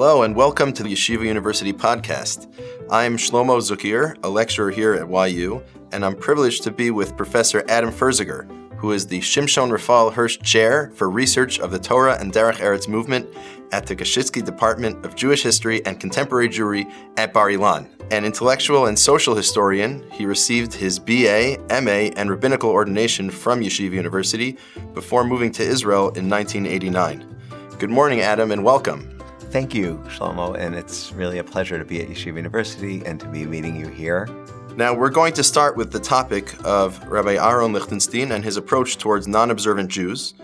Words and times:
Hello, 0.00 0.22
and 0.22 0.36
welcome 0.36 0.72
to 0.74 0.84
the 0.84 0.92
Yeshiva 0.92 1.26
University 1.26 1.72
podcast. 1.72 2.46
I'm 2.88 3.16
Shlomo 3.16 3.58
Zuckier, 3.58 4.16
a 4.22 4.28
lecturer 4.28 4.70
here 4.70 4.94
at 4.94 5.32
YU, 5.32 5.60
and 5.90 6.04
I'm 6.04 6.14
privileged 6.14 6.62
to 6.62 6.70
be 6.70 6.92
with 6.92 7.16
Professor 7.16 7.64
Adam 7.68 7.90
Ferziger, 7.90 8.46
who 8.76 8.92
is 8.92 9.08
the 9.08 9.18
Shimshon 9.18 9.72
Raphael 9.72 10.12
Hirsch 10.12 10.38
Chair 10.38 10.92
for 10.94 11.10
Research 11.10 11.58
of 11.58 11.72
the 11.72 11.80
Torah 11.80 12.16
and 12.20 12.32
Derech 12.32 12.58
Eretz 12.58 12.86
Movement 12.86 13.28
at 13.72 13.86
the 13.86 13.96
Koschitzky 13.96 14.40
Department 14.40 15.04
of 15.04 15.16
Jewish 15.16 15.42
History 15.42 15.84
and 15.84 15.98
Contemporary 15.98 16.48
Jewry 16.48 16.88
at 17.16 17.32
Bar 17.32 17.48
Ilan. 17.48 17.88
An 18.12 18.24
intellectual 18.24 18.86
and 18.86 18.96
social 18.96 19.34
historian, 19.34 20.08
he 20.12 20.26
received 20.26 20.72
his 20.72 21.00
BA, 21.00 21.56
MA, 21.82 22.14
and 22.16 22.30
rabbinical 22.30 22.70
ordination 22.70 23.30
from 23.30 23.62
Yeshiva 23.62 23.94
University 23.94 24.58
before 24.94 25.24
moving 25.24 25.50
to 25.50 25.64
Israel 25.64 26.10
in 26.10 26.30
1989. 26.30 27.34
Good 27.80 27.90
morning, 27.90 28.20
Adam, 28.20 28.52
and 28.52 28.62
welcome. 28.62 29.17
Thank 29.50 29.74
you, 29.74 29.96
Shlomo, 30.08 30.58
and 30.58 30.74
it's 30.74 31.10
really 31.12 31.38
a 31.38 31.44
pleasure 31.44 31.78
to 31.78 31.84
be 31.84 32.02
at 32.02 32.08
Yeshiva 32.08 32.36
University 32.36 33.02
and 33.06 33.18
to 33.18 33.26
be 33.26 33.46
meeting 33.46 33.74
you 33.74 33.88
here. 33.88 34.28
Now, 34.76 34.92
we're 34.92 35.08
going 35.08 35.32
to 35.32 35.42
start 35.42 35.74
with 35.74 35.90
the 35.90 35.98
topic 35.98 36.54
of 36.66 37.02
Rabbi 37.08 37.36
Aaron 37.36 37.72
Lichtenstein 37.72 38.32
and 38.32 38.44
his 38.44 38.58
approach 38.58 38.98
towards 38.98 39.26
non 39.26 39.50
observant 39.50 39.90
Jews. 39.90 40.34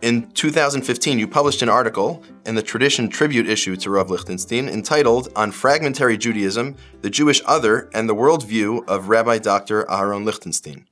In 0.00 0.30
2015, 0.30 1.18
you 1.18 1.26
published 1.26 1.62
an 1.62 1.68
article 1.68 2.22
in 2.46 2.54
the 2.54 2.62
Tradition 2.62 3.08
Tribute 3.08 3.48
issue 3.48 3.74
to 3.74 3.90
Rav 3.90 4.10
Lichtenstein 4.10 4.68
entitled 4.68 5.28
On 5.34 5.50
Fragmentary 5.50 6.16
Judaism, 6.16 6.76
the 7.00 7.10
Jewish 7.10 7.42
Other, 7.44 7.90
and 7.92 8.08
the 8.08 8.14
Worldview 8.14 8.86
of 8.86 9.08
Rabbi 9.08 9.38
Dr. 9.38 9.90
Aaron 9.90 10.24
Lichtenstein. 10.24 10.86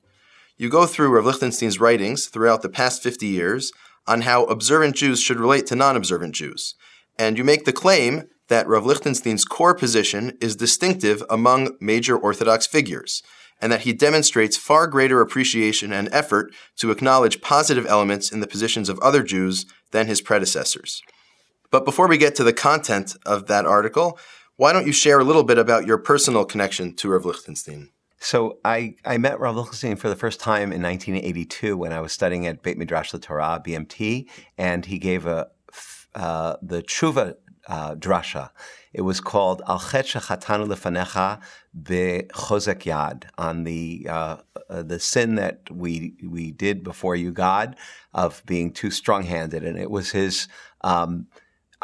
You 0.57 0.69
go 0.69 0.85
through 0.85 1.15
Rav 1.15 1.25
Lichtenstein's 1.25 1.79
writings 1.79 2.27
throughout 2.27 2.63
the 2.63 2.69
past 2.69 3.01
50 3.01 3.27
years 3.27 3.71
on 4.07 4.21
how 4.21 4.43
observant 4.43 4.97
Jews 4.97 5.21
should 5.21 5.39
relate 5.39 5.65
to 5.67 5.75
non 5.77 5.95
observant 5.95 6.35
Jews. 6.35 6.75
And 7.17 7.37
you 7.37 7.43
make 7.43 7.65
the 7.65 7.73
claim 7.73 8.27
that 8.47 8.67
Rav 8.67 8.85
Lichtenstein's 8.85 9.45
core 9.45 9.73
position 9.73 10.37
is 10.41 10.55
distinctive 10.55 11.23
among 11.29 11.77
major 11.79 12.17
Orthodox 12.17 12.67
figures, 12.67 13.23
and 13.61 13.71
that 13.71 13.81
he 13.81 13.93
demonstrates 13.93 14.57
far 14.57 14.87
greater 14.87 15.21
appreciation 15.21 15.93
and 15.93 16.09
effort 16.11 16.53
to 16.77 16.91
acknowledge 16.91 17.41
positive 17.41 17.85
elements 17.85 18.31
in 18.31 18.41
the 18.41 18.47
positions 18.47 18.89
of 18.89 18.99
other 18.99 19.23
Jews 19.23 19.65
than 19.91 20.07
his 20.07 20.19
predecessors. 20.19 21.01
But 21.69 21.85
before 21.85 22.07
we 22.07 22.17
get 22.17 22.35
to 22.35 22.43
the 22.43 22.53
content 22.53 23.15
of 23.25 23.47
that 23.47 23.65
article, 23.65 24.19
why 24.57 24.73
don't 24.73 24.85
you 24.85 24.93
share 24.93 25.19
a 25.19 25.23
little 25.23 25.43
bit 25.43 25.57
about 25.57 25.87
your 25.87 25.97
personal 25.97 26.43
connection 26.43 26.93
to 26.97 27.09
Rav 27.09 27.25
Lichtenstein? 27.25 27.89
So 28.19 28.59
I, 28.63 28.95
I 29.03 29.17
met 29.17 29.39
Rav 29.39 29.55
Lichtenstein 29.55 29.95
for 29.95 30.09
the 30.09 30.15
first 30.15 30.39
time 30.39 30.71
in 30.71 30.83
1982 30.83 31.75
when 31.75 31.93
I 31.93 32.01
was 32.01 32.11
studying 32.11 32.45
at 32.45 32.61
Beit 32.61 32.77
Midrash 32.77 33.11
Torah, 33.11 33.63
BMT, 33.65 34.29
and 34.57 34.85
he 34.85 34.99
gave 34.99 35.25
a 35.25 35.47
uh, 36.15 36.55
the 36.61 36.81
tshuva 36.83 37.35
uh, 37.67 37.95
drasha. 37.95 38.49
It 38.93 39.01
was 39.01 39.21
called 39.21 39.61
Al 39.67 39.79
Chet 39.79 40.05
Lefanecha 40.05 41.39
Bechozek 41.79 42.83
Yad 42.83 43.25
on 43.37 43.63
the 43.63 44.07
uh, 44.09 44.37
uh, 44.69 44.83
the 44.83 44.99
sin 44.99 45.35
that 45.35 45.69
we 45.71 46.15
we 46.23 46.51
did 46.51 46.83
before 46.83 47.15
you, 47.15 47.31
God, 47.31 47.75
of 48.13 48.43
being 48.45 48.71
too 48.71 48.91
strong-handed, 48.91 49.63
and 49.63 49.77
it 49.77 49.91
was 49.91 50.11
his. 50.11 50.47
Um, 50.81 51.27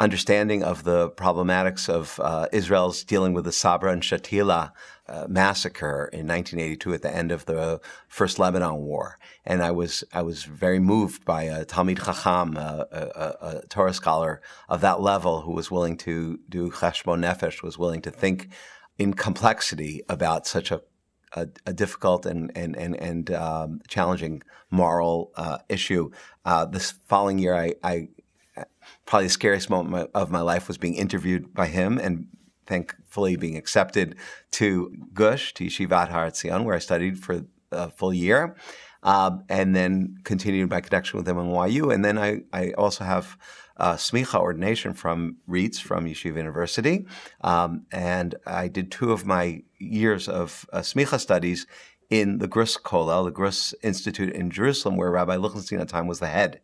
understanding 0.00 0.62
of 0.62 0.84
the 0.84 1.10
problematics 1.10 1.88
of 1.88 2.20
uh, 2.22 2.46
Israel's 2.52 3.02
dealing 3.02 3.32
with 3.32 3.44
the 3.44 3.50
Sabra 3.50 3.90
and 3.90 4.00
Shatila 4.00 4.70
uh, 5.08 5.26
massacre 5.28 6.10
in 6.12 6.26
1982 6.26 6.94
at 6.94 7.02
the 7.02 7.14
end 7.14 7.32
of 7.32 7.46
the 7.46 7.80
First 8.08 8.38
Lebanon 8.38 8.82
War, 8.82 9.18
and 9.44 9.62
I 9.62 9.70
was 9.70 10.04
I 10.12 10.22
was 10.22 10.44
very 10.44 10.78
moved 10.78 11.24
by 11.24 11.44
a 11.44 11.64
Talmid 11.64 12.04
Chacham, 12.04 12.56
a, 12.56 12.86
a, 12.92 13.34
a, 13.46 13.66
Torah 13.68 13.94
scholar 13.94 14.40
of 14.68 14.80
that 14.82 15.00
level, 15.00 15.42
who 15.42 15.52
was 15.52 15.70
willing 15.70 15.96
to 15.98 16.38
do 16.48 16.70
cheshbon 16.70 17.20
nefesh, 17.20 17.62
was 17.62 17.78
willing 17.78 18.02
to 18.02 18.10
think 18.10 18.48
in 18.98 19.14
complexity 19.14 20.02
about 20.08 20.46
such 20.46 20.70
a 20.70 20.82
a, 21.34 21.46
a, 21.66 21.72
difficult 21.72 22.26
and 22.26 22.50
and 22.56 22.76
and, 22.76 22.96
and 22.96 23.30
um, 23.30 23.80
challenging 23.88 24.42
moral 24.70 25.32
uh, 25.36 25.58
issue. 25.68 26.10
Uh, 26.44 26.64
this 26.64 26.94
following 27.06 27.38
year, 27.38 27.54
I, 27.54 27.74
I, 27.82 28.08
probably 29.06 29.26
the 29.26 29.30
scariest 29.30 29.70
moment 29.70 30.10
of 30.14 30.30
my 30.30 30.40
life 30.40 30.68
was 30.68 30.78
being 30.78 30.94
interviewed 30.94 31.54
by 31.54 31.66
him 31.66 31.98
and 31.98 32.26
thankfully 32.68 33.36
being 33.36 33.56
accepted 33.56 34.16
to 34.52 34.94
Gush, 35.12 35.54
to 35.54 35.64
Yeshivat 35.64 36.08
Har 36.10 36.26
Etzion, 36.30 36.64
where 36.64 36.76
I 36.76 36.78
studied 36.78 37.18
for 37.18 37.44
a 37.72 37.90
full 37.90 38.14
year, 38.14 38.54
um, 39.02 39.44
and 39.48 39.74
then 39.74 40.18
continued 40.24 40.70
my 40.70 40.80
connection 40.80 41.16
with 41.16 41.28
him 41.28 41.38
in 41.38 41.72
YU. 41.72 41.90
And 41.90 42.04
then 42.04 42.18
I, 42.18 42.42
I 42.52 42.72
also 42.72 43.04
have 43.04 43.36
uh, 43.76 43.94
smicha 43.94 44.38
ordination 44.38 44.92
from 44.92 45.36
RIETS 45.48 45.80
from 45.80 46.04
Yeshiva 46.04 46.36
University, 46.36 47.06
um, 47.40 47.86
and 47.92 48.34
I 48.46 48.68
did 48.68 48.90
two 48.90 49.12
of 49.12 49.24
my 49.24 49.62
years 49.78 50.28
of 50.28 50.66
uh, 50.72 50.80
smicha 50.80 51.18
studies 51.18 51.66
in 52.10 52.38
the 52.38 52.48
Gruss 52.48 52.80
Kollel, 52.80 53.24
the 53.24 53.32
Gruss 53.32 53.74
Institute 53.82 54.32
in 54.32 54.50
Jerusalem, 54.50 54.96
where 54.96 55.10
Rabbi 55.10 55.36
Lichtenstein 55.36 55.80
at 55.80 55.88
the 55.88 55.92
time 55.92 56.06
was 56.06 56.20
the 56.20 56.28
head. 56.28 56.60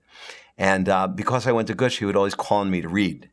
And 0.56 0.88
uh, 0.88 1.06
because 1.06 1.46
I 1.46 1.52
went 1.52 1.68
to 1.68 1.74
Gush, 1.74 1.98
he 1.98 2.04
would 2.04 2.16
always 2.16 2.34
call 2.34 2.58
on 2.58 2.70
me 2.70 2.80
to 2.80 2.88
read. 2.88 3.30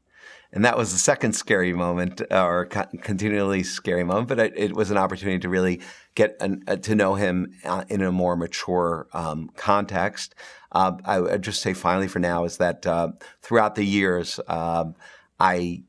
And 0.53 0.65
that 0.65 0.77
was 0.77 0.91
the 0.91 0.99
second 0.99 1.33
scary 1.33 1.71
moment, 1.73 2.21
or 2.29 2.65
continually 2.65 3.63
scary 3.63 4.03
moment, 4.03 4.27
but 4.27 4.39
it, 4.39 4.53
it 4.57 4.75
was 4.75 4.91
an 4.91 4.97
opportunity 4.97 5.39
to 5.39 5.49
really 5.49 5.79
get 6.13 6.35
an, 6.41 6.63
uh, 6.67 6.75
to 6.77 6.93
know 6.93 7.15
him 7.15 7.53
uh, 7.63 7.85
in 7.87 8.01
a 8.01 8.11
more 8.11 8.35
mature 8.35 9.07
um, 9.13 9.49
context. 9.55 10.35
Uh, 10.73 10.93
I 11.05 11.19
would 11.21 11.41
just 11.41 11.61
say 11.61 11.73
finally 11.73 12.09
for 12.09 12.19
now 12.19 12.43
is 12.43 12.57
that 12.57 12.85
uh, 12.85 13.09
throughout 13.41 13.75
the 13.75 13.85
years, 13.85 14.39
um, 14.47 14.95
I 15.39 15.83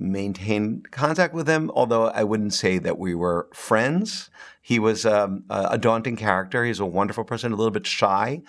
maintained 0.00 0.90
contact 0.90 1.32
with 1.34 1.48
him, 1.48 1.70
although 1.74 2.08
I 2.08 2.24
wouldn't 2.24 2.54
say 2.54 2.78
that 2.78 2.98
we 2.98 3.14
were 3.14 3.48
friends. 3.52 4.30
He 4.60 4.78
was 4.78 5.06
um, 5.06 5.44
a 5.48 5.78
daunting 5.78 6.16
character. 6.16 6.64
He's 6.64 6.78
a 6.78 6.86
wonderful 6.86 7.24
person, 7.24 7.52
a 7.52 7.56
little 7.56 7.72
bit 7.72 7.86
shy. 7.86 8.42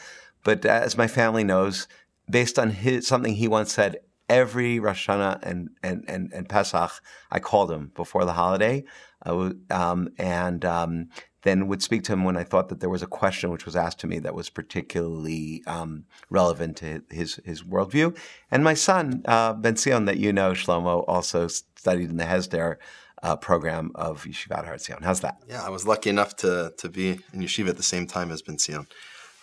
But 0.43 0.65
as 0.65 0.97
my 0.97 1.07
family 1.07 1.43
knows, 1.43 1.87
based 2.29 2.59
on 2.59 2.71
his, 2.71 3.07
something 3.07 3.35
he 3.35 3.47
once 3.47 3.73
said, 3.73 3.97
every 4.29 4.79
Rosh 4.79 5.07
Hashanah 5.07 5.39
and, 5.43 5.69
and, 5.83 6.05
and, 6.07 6.31
and 6.33 6.47
Pesach, 6.47 6.91
I 7.31 7.39
called 7.39 7.71
him 7.71 7.91
before 7.95 8.25
the 8.25 8.33
holiday. 8.33 8.83
Um, 9.25 10.09
and 10.17 10.63
um, 10.63 11.09
then 11.41 11.67
would 11.67 11.81
speak 11.81 12.03
to 12.03 12.13
him 12.13 12.23
when 12.23 12.37
I 12.37 12.43
thought 12.43 12.69
that 12.69 12.79
there 12.79 12.89
was 12.89 13.01
a 13.01 13.07
question 13.07 13.49
which 13.49 13.65
was 13.65 13.75
asked 13.75 13.99
to 13.99 14.07
me 14.07 14.19
that 14.19 14.35
was 14.35 14.49
particularly 14.49 15.63
um, 15.67 16.05
relevant 16.29 16.77
to 16.77 17.03
his 17.09 17.39
his 17.45 17.63
worldview. 17.63 18.17
And 18.51 18.63
my 18.63 18.73
son 18.73 19.23
uh, 19.25 19.53
Ben 19.53 19.75
Sion, 19.75 20.05
that 20.05 20.17
you 20.17 20.33
know, 20.33 20.51
Shlomo, 20.51 21.03
also 21.07 21.47
studied 21.47 22.09
in 22.09 22.17
the 22.17 22.25
Hesder 22.25 22.77
uh, 23.23 23.35
program 23.35 23.91
of 23.95 24.23
Yeshivat 24.23 24.65
Har 24.65 24.75
Etzion. 24.75 25.03
How's 25.03 25.21
that? 25.21 25.37
Yeah, 25.47 25.63
I 25.63 25.69
was 25.69 25.85
lucky 25.85 26.09
enough 26.09 26.35
to 26.37 26.73
to 26.77 26.89
be 26.89 27.19
in 27.33 27.41
yeshiva 27.41 27.69
at 27.69 27.77
the 27.77 27.83
same 27.83 28.07
time 28.07 28.31
as 28.31 28.41
Ben 28.41 28.57
Sion. 28.57 28.87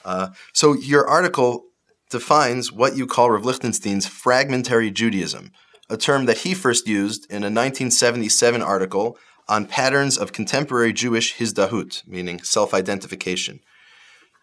Uh, 0.05 0.29
so 0.53 0.75
your 0.75 1.07
article 1.09 1.67
defines 2.11 2.73
what 2.73 2.97
you 2.97 3.07
call 3.07 3.31
Rav 3.31 3.45
Lichtenstein's 3.45 4.07
fragmentary 4.07 4.91
Judaism, 4.91 5.53
a 5.89 5.97
term 5.97 6.27
that 6.27 6.39
he 6.39 6.55
first 6.55 6.87
used 6.87 7.25
in 7.31 7.43
a 7.43 7.53
1977 7.53 8.63
article 8.63 9.19
on 9.49 9.67
patterns 9.67 10.19
of 10.19 10.33
contemporary 10.33 10.93
Jewish 10.93 11.35
hizdahut, 11.37 12.07
meaning 12.07 12.43
self-identification. 12.43 13.61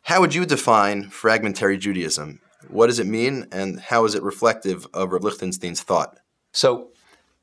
How 0.03 0.22
would 0.22 0.34
you 0.34 0.46
define 0.46 1.09
fragmentary 1.09 1.78
Judaism? 1.78 2.40
What 2.69 2.88
does 2.88 3.00
it 3.00 3.07
mean, 3.07 3.47
and 3.52 3.79
how 3.79 4.06
is 4.06 4.16
it 4.16 4.23
reflective 4.23 4.88
of 4.94 5.12
Rav 5.12 5.23
Lichtenstein's 5.23 5.81
thought? 5.81 6.18
So, 6.53 6.91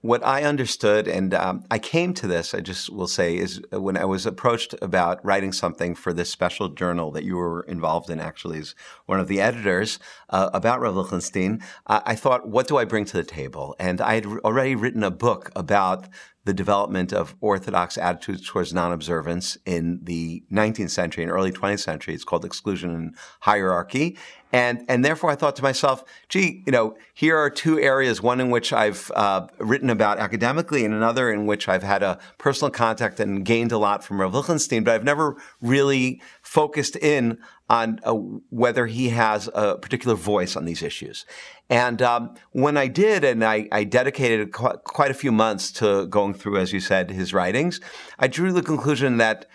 what 0.03 0.25
I 0.25 0.45
understood, 0.45 1.07
and 1.07 1.35
um, 1.35 1.65
I 1.71 1.79
came 1.79 2.15
to 2.15 2.27
this, 2.27 2.55
I 2.55 2.61
just 2.61 2.89
will 2.91 3.07
say, 3.07 3.37
is 3.37 3.61
when 3.71 3.99
I 3.99 4.07
was 4.07 4.25
approached 4.25 4.75
about 4.81 5.23
writing 5.25 5.53
something 5.53 5.95
for 5.95 6.15
this 6.15 6.31
special 6.31 6.71
journal 6.71 7.11
that 7.11 7.25
you 7.25 7.37
were 7.37 7.63
involved 7.63 8.09
in, 8.09 8.19
actually, 8.19 8.61
as 8.61 8.75
one 9.05 9.21
of 9.21 9.29
the 9.29 9.43
editors 9.43 9.99
uh, 10.31 10.49
about 10.55 10.81
Rav 10.81 10.97
Lichtenstein, 10.97 11.63
I 11.87 12.15
thought, 12.15 12.49
what 12.49 12.67
do 12.67 12.79
I 12.79 12.87
bring 12.87 13.05
to 13.07 13.17
the 13.17 13.25
table? 13.25 13.77
And 13.79 14.01
I 14.01 14.15
had 14.15 14.27
already 14.27 14.75
written 14.75 15.03
a 15.03 15.11
book 15.11 15.51
about 15.55 16.09
the 16.51 16.55
development 16.55 17.13
of 17.13 17.37
Orthodox 17.41 17.97
attitudes 17.97 18.45
towards 18.45 18.75
non-observance 18.75 19.57
in 19.67 20.01
the 20.03 20.43
19th 20.51 20.91
century 20.91 21.23
and 21.23 21.31
early 21.31 21.53
20th 21.53 21.79
century. 21.79 22.13
It's 22.13 22.25
called 22.25 22.45
Exclusion 22.45 22.93
and 22.93 23.15
Hierarchy. 23.39 24.19
And, 24.53 24.85
and 24.89 25.05
therefore 25.05 25.31
I 25.31 25.37
thought 25.37 25.55
to 25.57 25.63
myself, 25.63 26.03
gee, 26.29 26.65
you 26.67 26.73
know, 26.73 26.97
here 27.15 27.39
are 27.39 27.51
two 27.51 27.79
areas, 27.79 28.21
one 28.21 28.41
in 28.41 28.51
which 28.51 28.73
I've 28.73 29.13
uh, 29.15 29.47
written 29.59 29.91
about 29.91 30.19
academically 30.19 30.85
and 30.85 30.93
another 30.93 31.33
in 31.33 31.47
which 31.47 31.69
I've 31.69 31.85
had 31.85 32.03
a 32.03 32.19
personal 32.39 32.73
contact 32.73 33.21
and 33.21 33.45
gained 33.45 33.71
a 33.71 33.79
lot 33.79 34.03
from 34.03 34.21
Rav 34.21 34.35
Lichtenstein, 34.35 34.83
but 34.83 34.95
I've 34.95 35.05
never 35.05 35.37
really 35.63 36.21
focused 36.43 36.97
in 36.97 37.39
on 37.71 38.01
uh, 38.03 38.13
whether 38.51 38.87
he 38.89 39.11
has 39.11 39.49
a 39.55 39.79
particular 39.79 40.17
voice 40.17 40.57
on 40.57 40.65
these 40.65 40.83
issues. 40.83 41.25
And 41.71 42.03
um, 42.03 42.35
when 42.51 42.77
I 42.77 42.89
did, 42.89 43.23
and 43.23 43.45
I, 43.45 43.69
I 43.71 43.85
dedicated 43.85 44.53
qu- 44.53 44.77
quite 44.79 45.13
a 45.13 45.15
few 45.15 45.31
months 45.31 45.71
to 45.73 46.07
going 46.07 46.35
through, 46.35 46.59
as 46.59 46.73
you 46.73 46.81
said, 46.81 47.13
his 47.13 47.33
writings, 47.33 47.81
I 48.19 48.27
drew 48.27 48.53
the 48.53 48.63
conclusion 48.63 49.19
that 49.19 49.47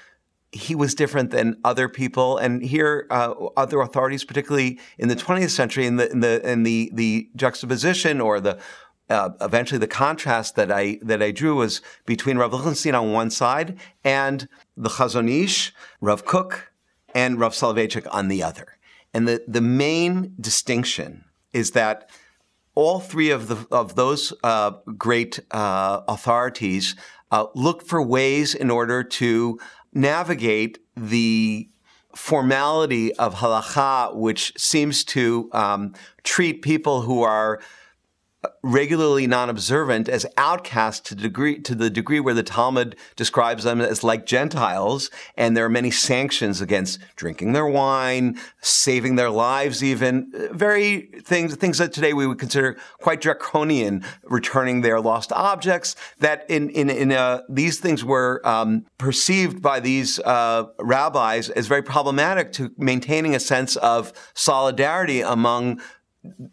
he 0.53 0.75
was 0.75 0.95
different 0.95 1.31
than 1.31 1.59
other 1.65 1.89
people, 1.89 2.37
and 2.37 2.63
here 2.63 3.05
uh, 3.11 3.33
other 3.57 3.81
authorities, 3.81 4.23
particularly 4.23 4.79
in 4.97 5.09
the 5.09 5.15
20th 5.15 5.49
century, 5.49 5.85
in 5.85 5.97
the 5.97 6.09
in 6.09 6.21
the 6.21 6.49
in 6.49 6.63
the 6.63 6.89
the 6.93 7.29
juxtaposition 7.35 8.21
or 8.21 8.39
the 8.39 8.57
uh, 9.09 9.31
eventually 9.41 9.79
the 9.79 9.87
contrast 9.87 10.55
that 10.55 10.71
I 10.71 10.99
that 11.01 11.21
I 11.21 11.31
drew 11.31 11.57
was 11.57 11.81
between 12.05 12.37
Rav 12.37 12.53
Lichtenstein 12.53 12.95
on 12.95 13.11
one 13.11 13.31
side 13.31 13.77
and 14.05 14.47
the 14.77 14.87
Chazon 14.87 15.29
Ish, 15.29 15.73
Rav 15.99 16.23
Kook, 16.23 16.71
and 17.15 17.39
Rav 17.39 17.53
Soloveitchik 17.53 18.05
on 18.11 18.27
the 18.27 18.43
other. 18.43 18.77
And 19.13 19.27
the, 19.27 19.43
the 19.47 19.61
main 19.61 20.35
distinction 20.39 21.23
is 21.53 21.71
that 21.71 22.09
all 22.75 22.99
three 22.99 23.29
of 23.31 23.47
the 23.47 23.65
of 23.71 23.95
those 23.95 24.33
uh, 24.43 24.71
great 24.97 25.39
uh, 25.51 26.01
authorities 26.09 26.95
uh, 27.31 27.45
look 27.55 27.87
for 27.87 28.01
ways 28.01 28.53
in 28.53 28.69
order 28.69 29.01
to 29.01 29.57
navigate 29.93 30.77
the 30.95 31.69
formality 32.13 33.13
of 33.15 33.35
halacha, 33.35 34.13
which 34.13 34.53
seems 34.57 35.05
to 35.05 35.49
um, 35.53 35.93
treat 36.23 36.61
people 36.61 37.01
who 37.01 37.23
are 37.23 37.61
regularly 38.63 39.27
non-observant 39.27 40.09
as 40.09 40.25
outcasts 40.37 41.01
to 41.09 41.15
degree 41.15 41.59
to 41.59 41.75
the 41.75 41.89
degree 41.89 42.19
where 42.19 42.33
the 42.33 42.43
Talmud 42.43 42.95
describes 43.15 43.63
them 43.63 43.81
as 43.81 44.03
like 44.03 44.25
Gentiles, 44.25 45.09
and 45.35 45.55
there 45.55 45.65
are 45.65 45.69
many 45.69 45.91
sanctions 45.91 46.61
against 46.61 46.99
drinking 47.15 47.53
their 47.53 47.67
wine, 47.67 48.39
saving 48.61 49.15
their 49.15 49.29
lives, 49.29 49.83
even 49.83 50.31
very 50.51 51.11
things 51.23 51.55
things 51.55 51.77
that 51.77 51.93
today 51.93 52.13
we 52.13 52.27
would 52.27 52.39
consider 52.39 52.77
quite 52.99 53.21
draconian, 53.21 54.03
returning 54.23 54.81
their 54.81 54.99
lost 54.99 55.31
objects. 55.31 55.95
That 56.19 56.45
in 56.49 56.69
in 56.69 56.89
in 56.89 57.11
uh, 57.11 57.41
these 57.49 57.79
things 57.79 58.03
were 58.03 58.41
um, 58.45 58.85
perceived 58.97 59.61
by 59.61 59.79
these 59.79 60.19
uh, 60.19 60.65
rabbis 60.79 61.49
as 61.49 61.67
very 61.67 61.83
problematic 61.83 62.51
to 62.53 62.71
maintaining 62.77 63.35
a 63.35 63.39
sense 63.39 63.75
of 63.77 64.13
solidarity 64.33 65.21
among 65.21 65.81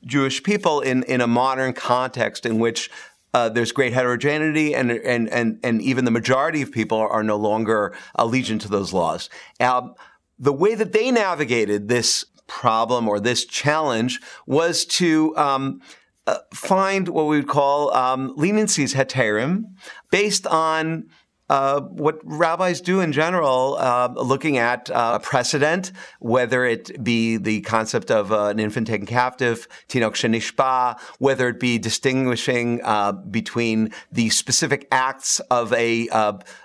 Jewish 0.06 0.42
people 0.42 0.80
in, 0.80 1.02
in 1.04 1.20
a 1.20 1.26
modern 1.26 1.72
context 1.72 2.46
in 2.46 2.58
which 2.58 2.90
uh, 3.34 3.48
there's 3.48 3.72
great 3.72 3.92
heterogeneity, 3.92 4.74
and, 4.74 4.90
and, 4.90 5.28
and, 5.30 5.58
and 5.62 5.80
even 5.80 6.04
the 6.04 6.10
majority 6.10 6.60
of 6.60 6.70
people 6.70 6.98
are 6.98 7.22
no 7.22 7.36
longer 7.36 7.94
allegiant 8.18 8.60
to 8.60 8.68
those 8.68 8.92
laws. 8.92 9.30
The 9.58 10.52
way 10.52 10.74
that 10.74 10.92
they 10.92 11.10
navigated 11.10 11.88
this 11.88 12.24
problem 12.46 13.08
or 13.08 13.20
this 13.20 13.44
challenge 13.44 14.20
was 14.46 14.84
to 14.84 15.36
um, 15.36 15.80
uh, 16.26 16.38
find 16.52 17.08
what 17.08 17.26
we 17.26 17.36
would 17.36 17.48
call 17.48 17.94
um, 17.94 18.36
leniencies 18.36 18.94
heterim 18.94 19.64
based 20.10 20.46
on 20.46 21.08
uh, 21.52 21.82
what 21.82 22.18
rabbis 22.24 22.80
do 22.80 23.00
in 23.00 23.12
general, 23.12 23.76
uh, 23.78 24.08
looking 24.16 24.56
at 24.56 24.88
uh, 24.88 25.18
precedent, 25.18 25.92
whether 26.18 26.64
it 26.64 27.04
be 27.04 27.36
the 27.36 27.60
concept 27.60 28.10
of 28.10 28.32
uh, 28.32 28.46
an 28.46 28.58
infant 28.58 28.86
taken 28.86 29.04
captive, 29.04 29.68
tinok 29.86 30.14
shenishba, 30.14 30.98
whether 31.18 31.48
it 31.48 31.60
be 31.60 31.76
distinguishing 31.76 32.80
uh, 32.82 33.12
between 33.12 33.92
the 34.10 34.30
specific 34.30 34.88
acts 34.90 35.40
of 35.50 35.74
a, 35.74 36.08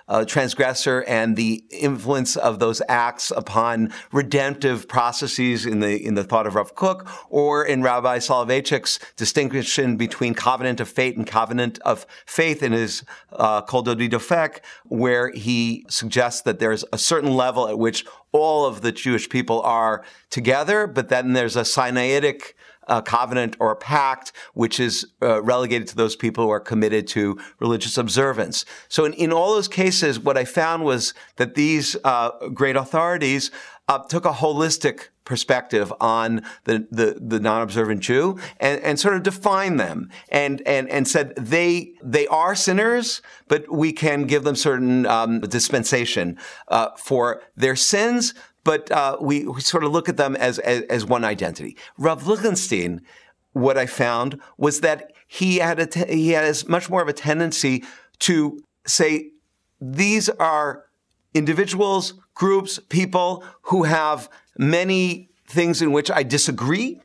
a, 0.08 0.24
transgressor 0.24 1.04
and 1.06 1.36
the 1.36 1.64
influence 1.70 2.36
of 2.36 2.58
those 2.58 2.82
acts 2.88 3.30
upon 3.30 3.92
redemptive 4.12 4.88
processes 4.88 5.66
in 5.66 5.80
the 5.80 6.04
in 6.04 6.14
the 6.14 6.24
thought 6.24 6.46
of 6.46 6.54
Rav 6.54 6.74
Kook 6.74 7.08
or 7.30 7.64
in 7.64 7.82
Rabbi 7.82 8.18
Soloveitchik's 8.18 8.98
distinction 9.16 9.96
between 9.96 10.34
covenant 10.34 10.80
of 10.80 10.88
fate 10.88 11.16
and 11.16 11.26
covenant 11.26 11.78
of 11.80 12.06
faith 12.26 12.62
in 12.62 12.72
his 12.72 13.04
uh, 13.32 13.62
Kol 13.62 13.84
Dodi 13.84 14.08
Dofek, 14.08 14.60
where 14.84 15.30
he 15.32 15.84
suggests 15.88 16.42
that 16.42 16.58
there's 16.58 16.84
a 16.92 16.98
certain 16.98 17.34
level 17.34 17.68
at 17.68 17.78
which 17.78 18.04
all 18.32 18.66
of 18.66 18.82
the 18.82 18.92
Jewish 18.92 19.28
people 19.28 19.62
are 19.62 20.04
together, 20.30 20.86
but 20.86 21.08
then 21.08 21.32
there's 21.32 21.56
a 21.56 21.62
Sinaitic 21.62 22.54
uh, 22.88 23.00
covenant 23.02 23.56
or 23.60 23.70
a 23.70 23.76
pact, 23.76 24.32
which 24.54 24.80
is 24.80 25.06
uh, 25.22 25.42
relegated 25.42 25.88
to 25.88 25.96
those 25.96 26.16
people 26.16 26.44
who 26.44 26.50
are 26.50 26.60
committed 26.60 27.06
to 27.08 27.38
religious 27.60 27.98
observance. 27.98 28.64
So 28.88 29.04
in, 29.04 29.12
in 29.14 29.32
all 29.32 29.54
those 29.54 29.68
cases, 29.68 30.18
what 30.18 30.36
I 30.36 30.44
found 30.44 30.84
was 30.84 31.14
that 31.36 31.54
these 31.54 31.96
uh, 32.04 32.48
great 32.48 32.76
authorities 32.76 33.50
uh, 33.88 33.98
took 33.98 34.24
a 34.24 34.32
holistic 34.32 35.08
perspective 35.24 35.92
on 36.00 36.42
the, 36.64 36.86
the, 36.90 37.18
the, 37.20 37.38
non-observant 37.38 38.00
Jew 38.00 38.38
and, 38.58 38.80
and 38.80 38.98
sort 38.98 39.14
of 39.14 39.22
defined 39.22 39.78
them 39.78 40.10
and, 40.30 40.62
and, 40.66 40.88
and 40.88 41.06
said 41.06 41.36
they, 41.36 41.92
they 42.02 42.26
are 42.28 42.54
sinners, 42.54 43.20
but 43.46 43.70
we 43.70 43.92
can 43.92 44.24
give 44.24 44.44
them 44.44 44.56
certain 44.56 45.04
um, 45.04 45.40
dispensation 45.40 46.38
uh, 46.68 46.88
for 46.96 47.42
their 47.56 47.76
sins, 47.76 48.32
but 48.64 48.90
uh, 48.90 49.16
we, 49.20 49.46
we, 49.46 49.60
sort 49.60 49.84
of 49.84 49.92
look 49.92 50.08
at 50.08 50.16
them 50.16 50.36
as, 50.36 50.58
as, 50.58 50.82
as 50.84 51.04
one 51.04 51.24
identity. 51.24 51.76
Rav 51.96 52.26
Lichtenstein, 52.26 53.00
what 53.52 53.78
I 53.78 53.86
found 53.86 54.40
was 54.56 54.80
that 54.80 55.12
he 55.26 55.58
had 55.58 55.94
he 55.94 56.30
has 56.30 56.68
much 56.68 56.88
more 56.88 57.02
of 57.02 57.08
a 57.08 57.12
tendency 57.12 57.84
to 58.20 58.62
say 58.86 59.30
these 59.80 60.28
are 60.28 60.84
individuals, 61.34 62.14
groups, 62.34 62.78
people 62.88 63.44
who 63.62 63.84
have 63.84 64.28
many 64.56 65.30
things 65.46 65.80
in 65.82 65.92
which 65.92 66.10
I 66.10 66.22
disagree, 66.22 67.00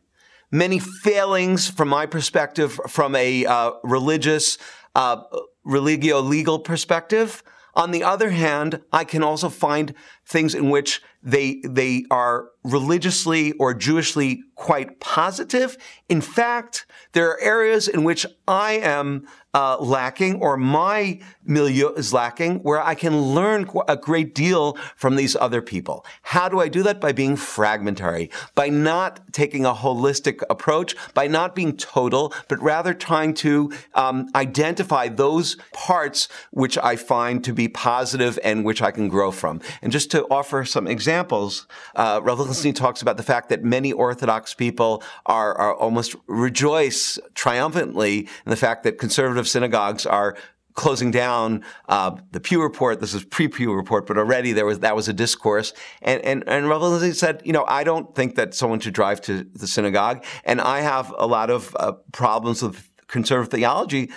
many 0.51 0.79
failings 0.79 1.69
from 1.69 1.89
my 1.89 2.06
perspective, 2.06 2.79
from 2.88 3.15
a 3.15 3.45
uh, 3.45 3.71
religious, 3.83 4.57
uh, 4.95 5.21
religio 5.63 6.19
legal 6.19 6.59
perspective. 6.59 7.44
On 7.75 7.91
the 7.91 8.03
other 8.03 8.29
hand, 8.29 8.81
I 8.91 9.03
can 9.03 9.23
also 9.23 9.49
find 9.49 9.93
things 10.25 10.53
in 10.53 10.69
which 10.69 11.01
they, 11.23 11.61
they 11.63 12.05
are 12.11 12.49
religiously 12.63 13.53
or 13.53 13.73
Jewishly 13.73 14.43
quite 14.55 14.99
positive. 14.99 15.77
In 16.07 16.21
fact, 16.21 16.85
there 17.13 17.29
are 17.29 17.39
areas 17.39 17.87
in 17.87 18.03
which 18.03 18.25
I 18.47 18.73
am 18.73 19.27
uh, 19.53 19.77
lacking 19.79 20.41
or 20.41 20.57
my 20.57 21.19
milieu 21.45 21.89
is 21.94 22.13
lacking 22.13 22.59
where 22.59 22.81
I 22.81 22.95
can 22.95 23.19
learn 23.19 23.69
a 23.88 23.95
great 23.95 24.33
deal 24.33 24.77
from 24.95 25.15
these 25.15 25.35
other 25.35 25.61
people. 25.61 26.05
How 26.23 26.50
do 26.50 26.59
I 26.59 26.67
do 26.67 26.83
that? 26.83 27.00
By 27.00 27.11
being 27.11 27.35
fragmentary, 27.35 28.29
by 28.55 28.69
not 28.69 29.33
taking 29.33 29.65
a 29.65 29.73
holistic 29.73 30.41
approach, 30.50 30.95
by 31.13 31.27
not 31.27 31.55
being 31.55 31.75
total, 31.77 32.33
but 32.47 32.61
rather 32.61 32.94
trying 32.94 33.33
to 33.35 33.71
um, 33.94 34.29
identify 34.35 35.07
those 35.07 35.57
parts 35.73 36.27
which 36.51 36.77
I 36.77 36.95
find 36.95 37.44
to 37.44 37.53
be 37.53 37.67
positive 37.67 38.39
and 38.44 38.65
which 38.65 38.81
I 38.81 38.91
can 38.91 39.07
grow 39.07 39.31
from. 39.31 39.61
And 39.81 39.91
just 39.91 40.09
to 40.11 40.25
offer 40.29 40.65
some 40.65 40.88
examples, 40.88 41.67
uh, 41.95 42.21
Rav 42.23 42.39
Lichtenstein 42.39 42.73
talks 42.73 43.01
about 43.01 43.17
the 43.17 43.23
fact 43.23 43.49
that 43.49 43.63
many 43.63 43.91
Orthodox 43.91 44.54
people 44.54 45.04
are, 45.25 45.54
are 45.56 45.75
almost 45.75 46.16
rejoice 46.28 47.19
triumphantly 47.35 48.19
in 48.45 48.49
the 48.49 48.56
fact 48.56 48.83
that 48.83 48.97
conservative 48.97 49.43
conservative 49.44 49.47
synagogues 49.52 50.06
are 50.06 50.35
closing 50.73 51.12
down 51.12 51.64
uh, 51.88 52.18
the 52.31 52.40
Pew 52.40 52.62
report. 52.62 53.00
This 53.00 53.14
is 53.14 53.23
pre-Pew 53.23 53.73
report, 53.73 54.07
but 54.07 54.18
already 54.18 54.54
there 54.54 54.66
was 54.66 54.80
that 54.80 54.95
was 54.95 55.07
a 55.07 55.14
discourse. 55.14 55.73
And 56.02 56.21
and 56.23 56.44
and 56.47 56.68
Rav 56.68 56.81
said, 57.16 57.42
you 57.45 57.54
know, 57.54 57.66
I 57.68 57.83
don't 57.83 58.16
think 58.16 58.35
that 58.35 58.54
someone 58.56 58.81
should 58.81 58.95
drive 58.95 59.19
to 59.21 59.44
the 59.44 59.68
synagogue, 59.68 60.23
and 60.45 60.59
I 60.62 60.81
have 60.81 61.14
a 61.18 61.28
lot 61.28 61.50
of 61.50 61.76
uh, 61.80 61.94
problems 62.12 62.64
with 62.64 62.90
conservative 63.07 63.52
theology. 63.52 64.09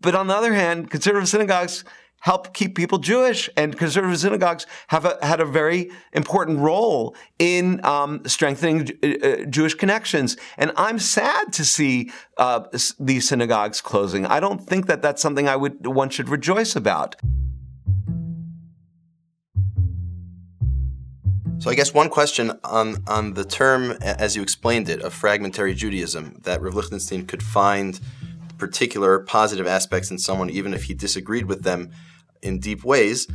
But 0.00 0.14
on 0.14 0.26
the 0.26 0.34
other 0.34 0.52
hand, 0.52 0.90
conservative 0.90 1.28
synagogues 1.28 1.84
help 2.22 2.54
keep 2.54 2.76
people 2.76 2.98
Jewish, 2.98 3.50
and 3.56 3.76
conservative 3.76 4.18
synagogues 4.18 4.64
have 4.88 5.04
a, 5.04 5.18
had 5.22 5.40
a 5.40 5.44
very 5.44 5.90
important 6.12 6.60
role 6.60 7.16
in 7.38 7.84
um, 7.84 8.22
strengthening 8.26 8.88
uh, 9.02 9.26
uh, 9.26 9.44
Jewish 9.46 9.74
connections. 9.74 10.36
And 10.56 10.70
I'm 10.76 11.00
sad 11.00 11.52
to 11.54 11.64
see 11.64 12.12
uh, 12.36 12.60
these 13.00 13.28
synagogues 13.28 13.80
closing. 13.80 14.24
I 14.24 14.38
don't 14.38 14.60
think 14.60 14.86
that 14.86 15.02
that's 15.02 15.20
something 15.20 15.48
I 15.48 15.56
would 15.56 15.84
one 15.86 16.10
should 16.10 16.28
rejoice 16.28 16.76
about. 16.76 17.16
So 21.58 21.70
I 21.70 21.74
guess 21.74 21.92
one 21.92 22.08
question 22.08 22.52
on 22.64 23.02
on 23.06 23.34
the 23.34 23.44
term, 23.44 23.92
as 24.00 24.36
you 24.36 24.42
explained 24.42 24.88
it, 24.88 25.00
of 25.02 25.12
fragmentary 25.12 25.74
Judaism, 25.74 26.38
that 26.42 26.62
Rav 26.62 26.74
Lichtenstein 26.74 27.26
could 27.26 27.42
find 27.42 28.00
particular 28.62 29.18
positive 29.18 29.66
aspects 29.66 30.12
in 30.12 30.18
someone, 30.18 30.48
even 30.48 30.72
if 30.72 30.84
he 30.84 30.94
disagreed 30.94 31.46
with 31.46 31.64
them 31.64 31.90
in 32.42 32.60
deep 32.60 32.84
ways. 32.84 33.26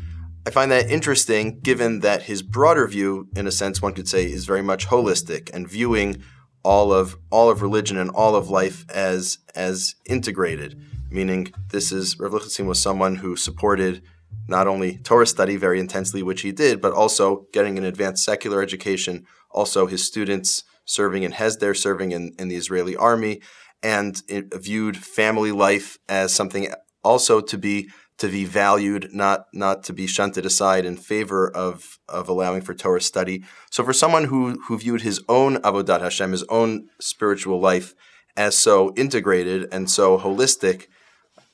I 0.45 0.51
find 0.51 0.71
that 0.71 0.89
interesting 0.89 1.59
given 1.59 1.99
that 1.99 2.23
his 2.23 2.41
broader 2.41 2.87
view, 2.87 3.27
in 3.35 3.45
a 3.45 3.51
sense, 3.51 3.81
one 3.81 3.91
could 3.91 4.07
say, 4.07 4.23
is 4.23 4.45
very 4.45 4.61
much 4.61 4.87
holistic 4.87 5.49
and 5.53 5.69
viewing 5.69 6.23
all 6.63 6.93
of 6.93 7.17
all 7.29 7.49
of 7.49 7.61
religion 7.61 7.97
and 7.97 8.09
all 8.11 8.37
of 8.37 8.49
life 8.49 8.85
as 8.89 9.39
as 9.53 9.95
integrated. 10.05 10.81
Meaning, 11.11 11.51
this 11.71 11.91
is 11.91 12.17
Rav 12.17 12.31
Lichtenstein 12.31 12.65
was 12.65 12.81
someone 12.81 13.17
who 13.17 13.35
supported 13.35 14.01
not 14.47 14.65
only 14.65 14.99
Torah 14.99 15.27
study 15.27 15.57
very 15.57 15.77
intensely, 15.77 16.23
which 16.23 16.39
he 16.39 16.53
did, 16.53 16.79
but 16.79 16.93
also 16.93 17.47
getting 17.51 17.77
an 17.77 17.83
advanced 17.83 18.23
secular 18.23 18.61
education. 18.61 19.25
Also, 19.51 19.87
his 19.87 20.05
students 20.05 20.63
serving 20.85 21.23
in 21.23 21.33
Hesder, 21.33 21.75
serving 21.75 22.13
in, 22.13 22.31
in 22.39 22.47
the 22.47 22.55
Israeli 22.55 22.95
army, 22.95 23.41
and 23.83 24.21
viewed 24.27 24.97
family 24.97 25.51
life 25.51 25.97
as 26.09 26.33
something 26.33 26.71
also 27.03 27.41
to 27.41 27.57
be 27.57 27.89
to 28.17 28.29
be 28.29 28.45
valued, 28.45 29.09
not 29.13 29.45
not 29.53 29.83
to 29.83 29.93
be 29.93 30.07
shunted 30.07 30.45
aside 30.45 30.85
in 30.85 30.97
favor 30.97 31.49
of 31.49 31.99
of 32.09 32.27
allowing 32.27 32.61
for 32.61 32.73
Torah 32.73 33.01
study. 33.01 33.43
So 33.69 33.83
for 33.83 33.93
someone 33.93 34.25
who 34.25 34.59
who 34.67 34.77
viewed 34.77 35.01
his 35.01 35.21
own 35.29 35.57
avodat 35.57 36.01
Hashem, 36.01 36.31
his 36.31 36.43
own 36.49 36.89
spiritual 36.99 37.59
life 37.59 37.93
as 38.37 38.55
so 38.55 38.93
integrated 38.95 39.67
and 39.71 39.89
so 39.89 40.17
holistic. 40.17 40.87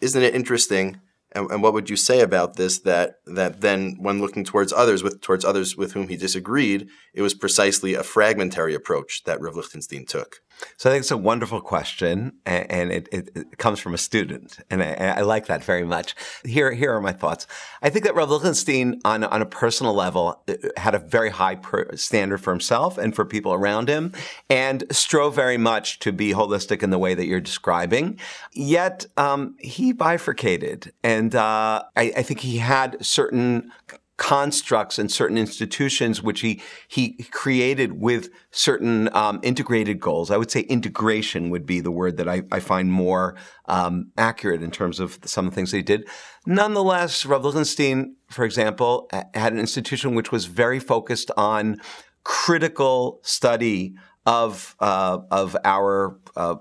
Isn't 0.01 0.21
it 0.21 0.35
interesting? 0.35 0.99
And, 1.31 1.49
and, 1.49 1.63
what 1.63 1.73
would 1.73 1.89
you 1.89 1.95
say 1.95 2.19
about 2.19 2.57
this? 2.57 2.79
That 2.79 3.15
that 3.25 3.61
then, 3.61 3.95
when 3.99 4.21
looking 4.21 4.43
towards 4.43 4.71
others, 4.71 5.01
with 5.01 5.21
towards 5.21 5.43
others 5.43 5.75
with 5.75 5.93
whom 5.93 6.09
he 6.09 6.17
disagreed, 6.17 6.89
it 7.13 7.23
was 7.23 7.33
precisely 7.33 7.95
a 7.95 8.03
fragmentary 8.03 8.75
approach 8.75 9.23
that 9.23 9.41
Rav 9.41 9.55
Lichtenstein 9.55 10.05
took. 10.05 10.41
So 10.77 10.89
I 10.89 10.93
think 10.93 11.01
it's 11.01 11.11
a 11.11 11.17
wonderful 11.17 11.61
question, 11.61 12.33
and 12.45 12.91
it, 12.91 13.07
it, 13.11 13.29
it 13.35 13.57
comes 13.57 13.79
from 13.79 13.93
a 13.93 13.97
student, 13.97 14.59
and 14.69 14.83
I, 14.83 15.15
I, 15.17 15.21
like 15.21 15.47
that 15.47 15.63
very 15.63 15.83
much. 15.83 16.15
Here, 16.43 16.71
here 16.71 16.93
are 16.93 17.01
my 17.01 17.13
thoughts. 17.13 17.47
I 17.81 17.89
think 17.89 18.05
that 18.05 18.15
Rav 18.15 18.29
Lichtenstein, 18.29 18.99
on 19.05 19.23
on 19.23 19.41
a 19.41 19.45
personal 19.45 19.93
level, 19.93 20.43
uh, 20.47 20.53
had 20.77 20.95
a 20.95 20.99
very 20.99 21.29
high 21.29 21.57
standard 21.95 22.39
for 22.39 22.51
himself 22.51 22.97
and 22.97 23.15
for 23.15 23.25
people 23.25 23.53
around 23.53 23.89
him, 23.89 24.13
and 24.49 24.83
strove 24.91 25.35
very 25.35 25.57
much 25.57 25.99
to 25.99 26.11
be 26.11 26.33
holistic 26.33 26.83
in 26.83 26.89
the 26.89 26.99
way 26.99 27.13
that 27.13 27.25
you're 27.25 27.39
describing. 27.39 28.19
Yet 28.51 29.05
um, 29.17 29.55
he 29.59 29.93
bifurcated, 29.93 30.91
and 31.03 31.33
uh, 31.35 31.83
I, 31.95 32.13
I 32.17 32.23
think 32.23 32.41
he 32.41 32.57
had 32.57 33.03
certain 33.05 33.71
constructs 34.17 34.99
and 34.99 35.11
certain 35.11 35.37
institutions 35.37 36.21
which 36.21 36.41
he 36.41 36.61
he 36.87 37.23
created 37.31 37.93
with 37.93 38.29
certain 38.51 39.09
um, 39.15 39.39
integrated 39.41 39.99
goals. 39.99 40.29
I 40.29 40.37
would 40.37 40.51
say 40.51 40.61
integration 40.61 41.49
would 41.49 41.65
be 41.65 41.79
the 41.79 41.91
word 41.91 42.17
that 42.17 42.29
I, 42.29 42.43
I 42.51 42.59
find 42.59 42.91
more 42.91 43.35
um, 43.65 44.11
accurate 44.17 44.61
in 44.61 44.71
terms 44.71 44.99
of 44.99 45.17
some 45.25 45.47
of 45.47 45.51
the 45.51 45.55
things 45.55 45.71
he 45.71 45.81
did. 45.81 46.07
Nonetheless, 46.45 47.25
Rav 47.25 47.43
Lichtenstein, 47.43 48.15
for 48.29 48.45
example, 48.45 49.09
had 49.33 49.53
an 49.53 49.59
institution 49.59 50.13
which 50.13 50.31
was 50.31 50.45
very 50.45 50.79
focused 50.79 51.31
on 51.35 51.81
critical 52.23 53.19
study 53.23 53.95
of 54.25 54.75
uh, 54.79 55.19
of 55.31 55.57
our 55.65 56.19
uh, 56.35 56.55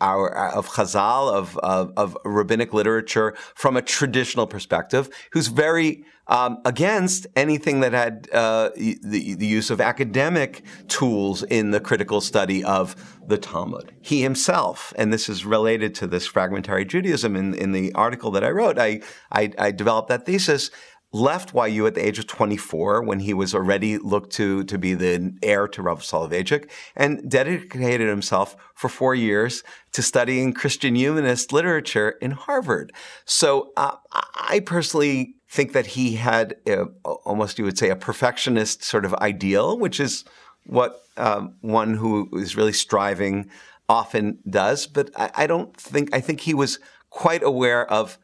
our 0.00 0.34
of 0.34 0.68
Chazal 0.68 1.32
of, 1.32 1.56
of, 1.58 1.92
of 1.96 2.16
rabbinic 2.24 2.72
literature 2.72 3.34
from 3.54 3.76
a 3.76 3.82
traditional 3.82 4.46
perspective, 4.46 5.08
who's 5.32 5.48
very 5.48 6.04
um, 6.28 6.58
against 6.64 7.26
anything 7.36 7.80
that 7.80 7.92
had 7.92 8.28
uh, 8.32 8.70
the, 8.74 9.34
the 9.34 9.46
use 9.46 9.70
of 9.70 9.80
academic 9.80 10.64
tools 10.88 11.42
in 11.44 11.70
the 11.70 11.80
critical 11.80 12.20
study 12.20 12.64
of 12.64 12.96
the 13.26 13.38
Talmud. 13.38 13.94
He 14.00 14.22
himself, 14.22 14.92
and 14.96 15.12
this 15.12 15.28
is 15.28 15.44
related 15.44 15.94
to 15.96 16.06
this 16.06 16.26
fragmentary 16.26 16.84
Judaism 16.84 17.36
in, 17.36 17.54
in 17.54 17.72
the 17.72 17.92
article 17.94 18.30
that 18.32 18.44
I 18.44 18.50
wrote, 18.50 18.78
I, 18.78 19.02
I, 19.30 19.52
I 19.58 19.70
developed 19.70 20.08
that 20.08 20.26
thesis 20.26 20.70
left 21.12 21.54
YU 21.54 21.86
at 21.86 21.94
the 21.94 22.06
age 22.06 22.18
of 22.18 22.26
24 22.26 23.02
when 23.02 23.20
he 23.20 23.32
was 23.32 23.54
already 23.54 23.96
looked 23.98 24.32
to 24.32 24.64
to 24.64 24.76
be 24.76 24.94
the 24.94 25.32
heir 25.42 25.68
to 25.68 25.82
Rav 25.82 26.02
Soloveitchik 26.02 26.70
and 26.94 27.28
dedicated 27.30 28.08
himself 28.08 28.56
for 28.74 28.88
four 28.88 29.14
years 29.14 29.62
to 29.92 30.02
studying 30.02 30.52
Christian 30.52 30.94
humanist 30.94 31.52
literature 31.52 32.10
in 32.20 32.32
Harvard. 32.32 32.92
So 33.24 33.72
uh, 33.76 33.96
I 34.12 34.60
personally 34.60 35.36
think 35.48 35.72
that 35.72 35.86
he 35.86 36.16
had 36.16 36.56
a, 36.66 36.84
almost, 37.04 37.58
you 37.58 37.64
would 37.64 37.78
say, 37.78 37.90
a 37.90 37.96
perfectionist 37.96 38.82
sort 38.82 39.04
of 39.04 39.14
ideal, 39.14 39.78
which 39.78 40.00
is 40.00 40.24
what 40.64 41.00
um, 41.16 41.54
one 41.60 41.94
who 41.94 42.28
is 42.34 42.56
really 42.56 42.72
striving 42.72 43.48
often 43.88 44.38
does. 44.48 44.86
But 44.86 45.10
I, 45.16 45.30
I 45.34 45.46
don't 45.46 45.74
think, 45.76 46.14
I 46.14 46.20
think 46.20 46.40
he 46.40 46.52
was 46.52 46.80
quite 47.10 47.42
aware 47.42 47.90
of 47.90 48.18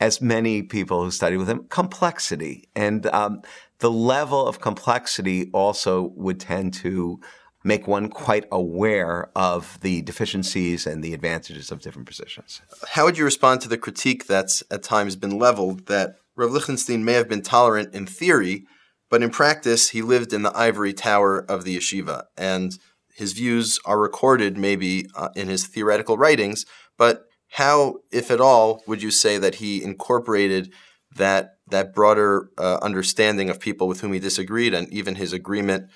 as 0.00 0.20
many 0.20 0.62
people 0.62 1.04
who 1.04 1.10
studied 1.10 1.36
with 1.36 1.48
him, 1.48 1.66
complexity. 1.68 2.68
And 2.74 3.06
um, 3.06 3.42
the 3.78 3.90
level 3.90 4.46
of 4.46 4.60
complexity 4.60 5.50
also 5.52 6.12
would 6.16 6.40
tend 6.40 6.74
to 6.74 7.20
make 7.62 7.86
one 7.86 8.08
quite 8.08 8.46
aware 8.50 9.30
of 9.36 9.78
the 9.82 10.00
deficiencies 10.02 10.86
and 10.86 11.04
the 11.04 11.12
advantages 11.12 11.70
of 11.70 11.82
different 11.82 12.08
positions. 12.08 12.62
How 12.88 13.04
would 13.04 13.18
you 13.18 13.24
respond 13.24 13.60
to 13.60 13.68
the 13.68 13.76
critique 13.76 14.26
that's 14.26 14.62
at 14.70 14.82
times 14.82 15.14
been 15.14 15.38
leveled 15.38 15.86
that 15.86 16.16
Rav 16.36 16.50
Lichtenstein 16.52 17.04
may 17.04 17.12
have 17.12 17.28
been 17.28 17.42
tolerant 17.42 17.94
in 17.94 18.06
theory, 18.06 18.64
but 19.10 19.22
in 19.22 19.28
practice 19.28 19.90
he 19.90 20.00
lived 20.00 20.32
in 20.32 20.40
the 20.40 20.56
ivory 20.56 20.94
tower 20.94 21.44
of 21.50 21.64
the 21.64 21.76
yeshiva, 21.76 22.24
and 22.38 22.78
his 23.14 23.34
views 23.34 23.78
are 23.84 24.00
recorded 24.00 24.56
maybe 24.56 25.06
uh, 25.14 25.28
in 25.36 25.48
his 25.48 25.66
theoretical 25.66 26.16
writings, 26.16 26.64
but 26.96 27.26
how, 27.50 27.96
if 28.12 28.30
at 28.30 28.40
all, 28.40 28.82
would 28.86 29.02
you 29.02 29.10
say 29.10 29.36
that 29.38 29.56
he 29.56 29.82
incorporated 29.82 30.72
that 31.16 31.56
that 31.68 31.94
broader 31.94 32.50
uh, 32.58 32.78
understanding 32.82 33.50
of 33.50 33.60
people 33.60 33.86
with 33.88 34.00
whom 34.00 34.12
he 34.12 34.20
disagreed, 34.20 34.72
and 34.72 34.88
even 34.92 35.16
his 35.16 35.32
agreement 35.32 35.90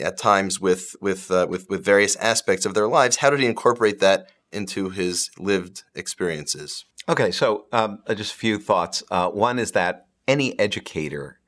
at 0.00 0.18
times 0.18 0.60
with 0.60 0.96
with 1.00 1.30
uh, 1.30 1.46
with 1.48 1.68
with 1.68 1.84
various 1.84 2.16
aspects 2.16 2.66
of 2.66 2.74
their 2.74 2.88
lives? 2.88 3.16
How 3.16 3.30
did 3.30 3.40
he 3.40 3.46
incorporate 3.46 4.00
that 4.00 4.30
into 4.50 4.90
his 4.90 5.30
lived 5.38 5.84
experiences? 5.94 6.84
Okay, 7.08 7.30
so 7.30 7.66
um, 7.72 7.98
uh, 8.06 8.14
just 8.14 8.34
a 8.34 8.38
few 8.38 8.58
thoughts. 8.58 9.02
Uh, 9.10 9.28
one 9.28 9.58
is 9.58 9.72
that 9.72 10.06
any 10.28 10.58
educator 10.58 11.38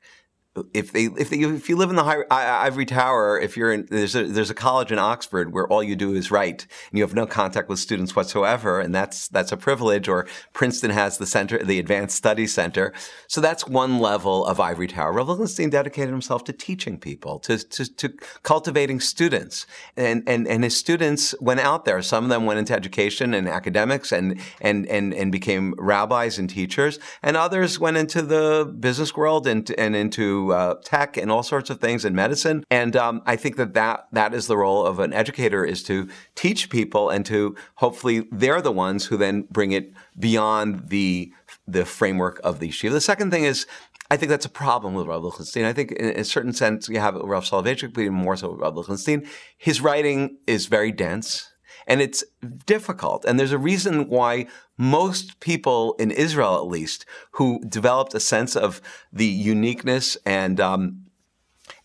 if 0.73 0.93
they 0.93 1.05
if 1.05 1.29
they, 1.29 1.39
if 1.39 1.67
you 1.67 1.75
live 1.75 1.89
in 1.89 1.97
the 1.97 2.03
high, 2.03 2.23
ivory 2.31 2.85
tower, 2.85 3.39
if 3.39 3.57
you're 3.57 3.73
in 3.73 3.87
there's 3.89 4.15
a 4.15 4.25
there's 4.25 4.49
a 4.49 4.53
college 4.55 4.91
in 4.91 4.97
Oxford 4.97 5.51
where 5.51 5.67
all 5.67 5.83
you 5.83 5.95
do 5.97 6.13
is 6.13 6.31
write 6.31 6.65
and 6.89 6.97
you 6.97 7.03
have 7.03 7.13
no 7.13 7.25
contact 7.25 7.67
with 7.67 7.77
students 7.79 8.15
whatsoever, 8.15 8.79
and 8.79 8.95
that's 8.95 9.27
that's 9.27 9.51
a 9.51 9.57
privilege. 9.57 10.07
Or 10.07 10.27
Princeton 10.53 10.91
has 10.91 11.17
the 11.17 11.25
center, 11.25 11.61
the 11.61 11.77
Advanced 11.77 12.15
Study 12.15 12.47
Center, 12.47 12.93
so 13.27 13.41
that's 13.41 13.67
one 13.67 13.99
level 13.99 14.45
of 14.45 14.59
ivory 14.61 14.87
tower. 14.87 15.11
Rav 15.11 15.27
Lichtenstein 15.27 15.69
dedicated 15.69 16.09
himself 16.09 16.45
to 16.45 16.53
teaching 16.53 16.97
people, 16.97 17.39
to, 17.39 17.57
to 17.57 17.93
to 17.93 18.13
cultivating 18.43 19.01
students, 19.01 19.67
and 19.97 20.23
and 20.25 20.47
and 20.47 20.63
his 20.63 20.77
students 20.77 21.35
went 21.41 21.59
out 21.59 21.83
there. 21.83 22.01
Some 22.01 22.23
of 22.23 22.29
them 22.29 22.45
went 22.45 22.59
into 22.59 22.73
education 22.73 23.33
and 23.33 23.49
academics, 23.49 24.13
and 24.13 24.39
and 24.61 24.87
and 24.87 25.13
and 25.13 25.33
became 25.33 25.73
rabbis 25.77 26.39
and 26.39 26.49
teachers, 26.49 26.97
and 27.21 27.35
others 27.35 27.77
went 27.77 27.97
into 27.97 28.21
the 28.21 28.73
business 28.79 29.17
world 29.17 29.47
and 29.47 29.69
and 29.77 29.97
into 29.97 30.44
uh, 30.53 30.75
tech 30.83 31.17
and 31.17 31.31
all 31.31 31.43
sorts 31.43 31.69
of 31.69 31.79
things 31.79 32.05
in 32.05 32.15
medicine. 32.15 32.63
And 32.69 32.95
um, 32.95 33.21
I 33.25 33.35
think 33.35 33.57
that, 33.57 33.73
that 33.73 34.07
that 34.11 34.33
is 34.33 34.47
the 34.47 34.57
role 34.57 34.85
of 34.85 34.99
an 34.99 35.13
educator 35.13 35.65
is 35.65 35.83
to 35.83 36.07
teach 36.35 36.69
people 36.69 37.09
and 37.09 37.25
to 37.25 37.55
hopefully 37.75 38.27
they're 38.31 38.61
the 38.61 38.71
ones 38.71 39.05
who 39.05 39.17
then 39.17 39.43
bring 39.51 39.71
it 39.71 39.93
beyond 40.17 40.89
the 40.89 41.31
the 41.67 41.85
framework 41.85 42.39
of 42.43 42.59
the 42.59 42.69
yeshiva. 42.69 42.91
The 42.91 43.01
second 43.01 43.31
thing 43.31 43.43
is 43.43 43.65
I 44.11 44.17
think 44.17 44.29
that's 44.29 44.45
a 44.45 44.49
problem 44.49 44.93
with 44.93 45.07
Rav 45.07 45.23
Lichtenstein. 45.23 45.65
I 45.65 45.73
think 45.73 45.91
in 45.93 46.19
a 46.19 46.23
certain 46.23 46.53
sense 46.53 46.87
you 46.87 46.99
have 46.99 47.15
Rav 47.15 47.43
Soloveitchik, 47.43 47.93
but 47.93 48.01
even 48.01 48.13
more 48.13 48.37
so 48.37 48.51
with 48.51 48.59
Rav 48.59 48.75
Lichtenstein. 48.75 49.27
His 49.57 49.81
writing 49.81 50.37
is 50.45 50.67
very 50.67 50.91
dense 50.91 51.51
and 51.87 52.01
it's 52.01 52.23
difficult. 52.65 53.25
And 53.25 53.39
there's 53.39 53.51
a 53.51 53.57
reason 53.57 54.09
why 54.09 54.47
most 54.77 55.39
people 55.39 55.95
in 55.99 56.11
Israel, 56.11 56.55
at 56.55 56.67
least, 56.67 57.05
who 57.31 57.59
developed 57.67 58.13
a 58.13 58.19
sense 58.19 58.55
of 58.55 58.81
the 59.11 59.25
uniqueness 59.25 60.17
and 60.25 60.59
um, 60.59 61.05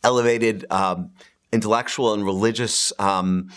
elevated 0.03 0.65
um, 0.71 1.11
intellectual 1.53 2.15
and 2.15 2.25
religious 2.25 2.93
um, 2.99 3.51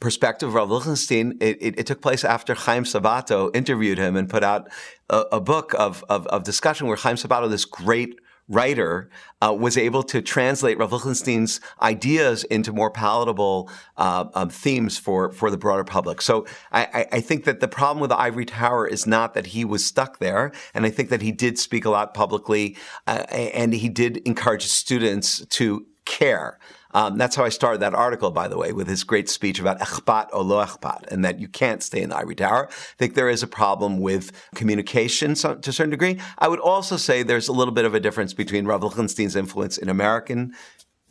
perspective 0.00 0.48
of 0.48 0.54
Rav 0.54 0.70
it, 0.70 1.36
it, 1.40 1.78
it, 1.78 1.86
took 1.86 2.02
place 2.02 2.22
after 2.22 2.54
Chaim 2.54 2.84
Sabato 2.84 3.54
interviewed 3.56 3.96
him 3.96 4.14
and 4.14 4.28
put 4.28 4.44
out 4.44 4.68
a, 5.08 5.24
a 5.32 5.40
book 5.40 5.74
of, 5.78 6.04
of, 6.08 6.26
of, 6.26 6.44
discussion 6.44 6.86
where 6.86 6.96
Chaim 6.96 7.16
Sabato, 7.16 7.48
this 7.48 7.64
great 7.64 8.18
writer 8.48 9.10
uh, 9.42 9.54
was 9.58 9.76
able 9.76 10.02
to 10.04 10.22
translate 10.22 10.78
Rav 10.78 10.92
Lichtenstein's 10.92 11.60
ideas 11.82 12.44
into 12.44 12.72
more 12.72 12.90
palatable 12.90 13.70
uh, 13.96 14.26
um, 14.34 14.50
themes 14.50 14.98
for, 14.98 15.32
for 15.32 15.50
the 15.50 15.58
broader 15.58 15.84
public. 15.84 16.22
So 16.22 16.46
I, 16.72 17.06
I, 17.12 17.20
think 17.20 17.44
that 17.44 17.60
the 17.60 17.68
problem 17.68 18.00
with 18.00 18.10
the 18.10 18.18
ivory 18.18 18.44
tower 18.44 18.86
is 18.86 19.06
not 19.06 19.34
that 19.34 19.46
he 19.46 19.64
was 19.64 19.84
stuck 19.84 20.18
there, 20.18 20.52
and 20.74 20.86
I 20.86 20.90
think 20.90 21.10
that 21.10 21.22
he 21.22 21.32
did 21.32 21.58
speak 21.58 21.84
a 21.84 21.90
lot 21.90 22.14
publicly, 22.14 22.76
uh, 23.06 23.24
and 23.30 23.72
he 23.74 23.88
did 23.88 24.18
encourage 24.18 24.66
students 24.66 25.44
to 25.46 25.86
care 26.06 26.58
um, 26.96 27.18
that's 27.18 27.36
how 27.36 27.44
I 27.44 27.50
started 27.50 27.80
that 27.82 27.94
article, 27.94 28.30
by 28.30 28.48
the 28.48 28.56
way, 28.56 28.72
with 28.72 28.88
his 28.88 29.04
great 29.04 29.28
speech 29.28 29.60
about 29.60 29.80
echpat 29.80 30.28
or 30.32 30.42
lo 30.42 30.64
echpat, 30.64 31.06
and 31.08 31.22
that 31.26 31.38
you 31.38 31.46
can't 31.46 31.82
stay 31.82 32.00
in 32.00 32.08
the 32.08 32.16
ivory 32.16 32.34
tower. 32.34 32.68
I 32.70 32.72
think 32.96 33.12
there 33.12 33.28
is 33.28 33.42
a 33.42 33.46
problem 33.46 34.00
with 34.00 34.32
communication 34.54 35.34
to 35.34 35.58
a 35.58 35.72
certain 35.72 35.90
degree. 35.90 36.18
I 36.38 36.48
would 36.48 36.58
also 36.58 36.96
say 36.96 37.22
there's 37.22 37.48
a 37.48 37.52
little 37.52 37.74
bit 37.74 37.84
of 37.84 37.94
a 37.94 38.00
difference 38.00 38.32
between 38.32 38.64
Rav 38.64 38.82
Lichtenstein's 38.82 39.36
influence 39.36 39.76
in 39.76 39.90
American 39.90 40.54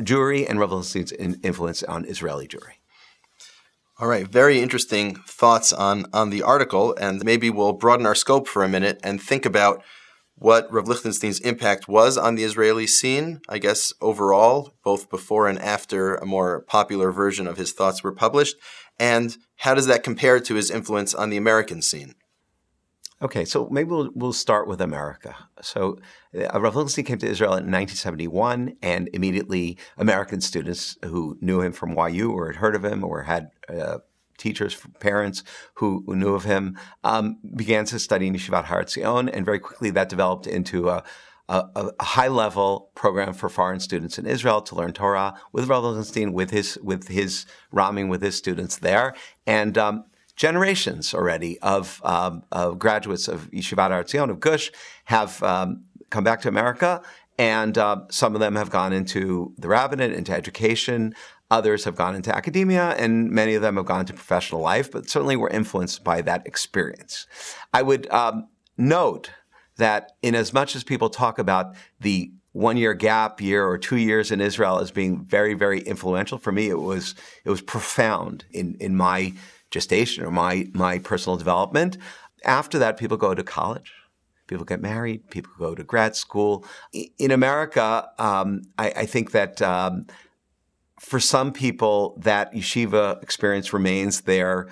Jewry 0.01 0.49
and 0.49 0.59
Rav 0.59 0.71
Lichtenstein's 0.71 1.37
influence 1.43 1.83
on 1.83 2.05
Israeli 2.05 2.47
Jewry. 2.47 2.79
All 3.99 4.07
right, 4.07 4.27
very 4.27 4.61
interesting 4.61 5.15
thoughts 5.27 5.71
on 5.71 6.07
on 6.13 6.31
the 6.31 6.41
article, 6.41 6.95
and 6.99 7.23
maybe 7.23 7.51
we'll 7.51 7.73
broaden 7.73 8.07
our 8.07 8.15
scope 8.15 8.47
for 8.47 8.63
a 8.63 8.67
minute 8.67 8.99
and 9.03 9.21
think 9.21 9.45
about 9.45 9.83
what 10.37 10.71
Rav 10.71 10.87
Lichtenstein's 10.87 11.39
impact 11.39 11.87
was 11.87 12.17
on 12.17 12.35
the 12.35 12.43
Israeli 12.43 12.87
scene, 12.87 13.41
I 13.47 13.57
guess 13.57 13.93
overall, 14.01 14.73
both 14.83 15.09
before 15.09 15.47
and 15.47 15.59
after 15.59 16.15
a 16.15 16.25
more 16.25 16.61
popular 16.61 17.11
version 17.11 17.47
of 17.47 17.57
his 17.57 17.71
thoughts 17.71 18.03
were 18.03 18.11
published, 18.11 18.57
and 18.99 19.37
how 19.57 19.73
does 19.73 19.87
that 19.87 20.03
compare 20.03 20.39
to 20.39 20.55
his 20.55 20.69
influence 20.69 21.13
on 21.13 21.29
the 21.29 21.37
American 21.37 21.81
scene? 21.81 22.15
Okay, 23.21 23.45
so 23.45 23.69
maybe 23.71 23.89
we'll, 23.89 24.09
we'll 24.13 24.33
start 24.33 24.67
with 24.67 24.81
America. 24.81 25.35
So 25.61 25.99
uh, 26.37 26.59
Rav 26.59 26.75
Lichtenstein 26.75 27.05
came 27.05 27.17
to 27.19 27.29
Israel 27.29 27.51
in 27.51 27.71
1971, 27.71 28.75
and 28.81 29.09
immediately 29.13 29.77
American 29.97 30.41
students 30.41 30.97
who 31.03 31.37
knew 31.39 31.61
him 31.61 31.71
from 31.71 31.97
YU 31.97 32.31
or 32.31 32.47
had 32.47 32.57
heard 32.57 32.75
of 32.75 32.83
him 32.83 33.05
or 33.05 33.23
had 33.23 33.51
uh, 33.69 33.99
teachers, 34.37 34.77
parents 34.99 35.43
who, 35.75 36.03
who 36.05 36.15
knew 36.15 36.33
of 36.33 36.43
him, 36.43 36.77
um, 37.03 37.37
began 37.55 37.85
to 37.85 37.99
study 37.99 38.27
in 38.27 38.33
Yeshivat 38.33 39.33
and 39.33 39.45
very 39.45 39.59
quickly 39.59 39.89
that 39.91 40.09
developed 40.09 40.47
into 40.47 40.89
a, 40.89 41.03
a, 41.49 41.91
a 41.99 42.03
high 42.03 42.27
level 42.27 42.89
program 42.95 43.33
for 43.33 43.49
foreign 43.49 43.79
students 43.79 44.17
in 44.17 44.25
Israel 44.25 44.61
to 44.61 44.75
learn 44.75 44.93
Torah 44.93 45.33
with 45.51 45.67
Rav 45.67 45.83
with 45.83 46.51
his 46.51 46.77
with 46.81 47.07
his 47.07 47.45
ramim 47.73 48.09
with 48.09 48.21
his 48.21 48.35
students 48.35 48.77
there, 48.77 49.13
and 49.45 49.77
um, 49.77 50.05
generations 50.35 51.13
already 51.13 51.59
of, 51.59 52.01
um, 52.03 52.43
of, 52.51 52.77
graduates 52.77 53.27
of 53.27 53.49
Yeshivat 53.51 53.89
Har 53.89 54.03
Etzion 54.03 54.29
of 54.29 54.39
Gush 54.39 54.71
have 55.05 55.41
um, 55.43 55.85
come 56.09 56.23
back 56.23 56.41
to 56.41 56.49
America, 56.49 57.01
and 57.37 57.77
uh, 57.77 58.01
some 58.09 58.33
of 58.33 58.39
them 58.39 58.55
have 58.55 58.69
gone 58.69 58.93
into 58.93 59.53
the 59.57 59.67
rabbinate, 59.67 60.13
into 60.13 60.33
education. 60.33 61.13
Others 61.51 61.83
have 61.83 61.95
gone 61.95 62.15
into 62.15 62.35
academia, 62.35 62.95
and 62.97 63.29
many 63.29 63.53
of 63.53 63.61
them 63.61 63.75
have 63.75 63.85
gone 63.85 63.99
into 64.01 64.13
professional 64.13 64.61
life, 64.61 64.91
but 64.91 65.09
certainly 65.09 65.35
were 65.35 65.49
influenced 65.49 66.03
by 66.03 66.21
that 66.21 66.45
experience. 66.47 67.27
I 67.73 67.83
would 67.83 68.09
um, 68.11 68.47
note 68.77 69.29
that 69.77 70.13
in 70.21 70.33
as 70.33 70.53
much 70.53 70.75
as 70.75 70.83
people 70.83 71.09
talk 71.09 71.37
about 71.37 71.75
the 71.99 72.31
one 72.53 72.77
year 72.77 72.93
gap 72.93 73.41
year 73.41 73.67
or 73.67 73.77
two 73.77 73.97
years 73.97 74.31
in 74.31 74.39
Israel 74.39 74.79
as 74.79 74.89
being 74.89 75.25
very, 75.25 75.53
very 75.53 75.81
influential, 75.81 76.37
for 76.37 76.51
me 76.51 76.69
it 76.69 76.79
was 76.79 77.13
it 77.43 77.49
was 77.49 77.61
profound 77.61 78.45
in, 78.51 78.75
in 78.79 78.95
my 78.95 79.33
gestation 79.71 80.23
or 80.23 80.31
my 80.31 80.67
my 80.73 80.99
personal 80.99 81.37
development. 81.37 81.97
After 82.45 82.79
that, 82.79 82.97
people 82.97 83.17
go 83.17 83.35
to 83.35 83.43
college. 83.43 83.91
People 84.47 84.63
get 84.65 84.79
married. 84.79 85.29
People 85.31 85.51
go 85.57 85.75
to 85.75 85.83
grad 85.83 86.15
school. 86.15 86.65
In 86.93 87.31
America, 87.31 88.07
um, 88.19 88.61
I, 88.77 88.91
I, 88.91 89.05
think 89.07 89.31
that 89.31 89.59
um, 89.63 90.05
for 91.05 91.19
some 91.19 91.53
people, 91.53 92.17
that 92.23 92.51
yeshiva 92.51 93.21
experience 93.21 93.71
remains 93.71 94.21
their 94.21 94.67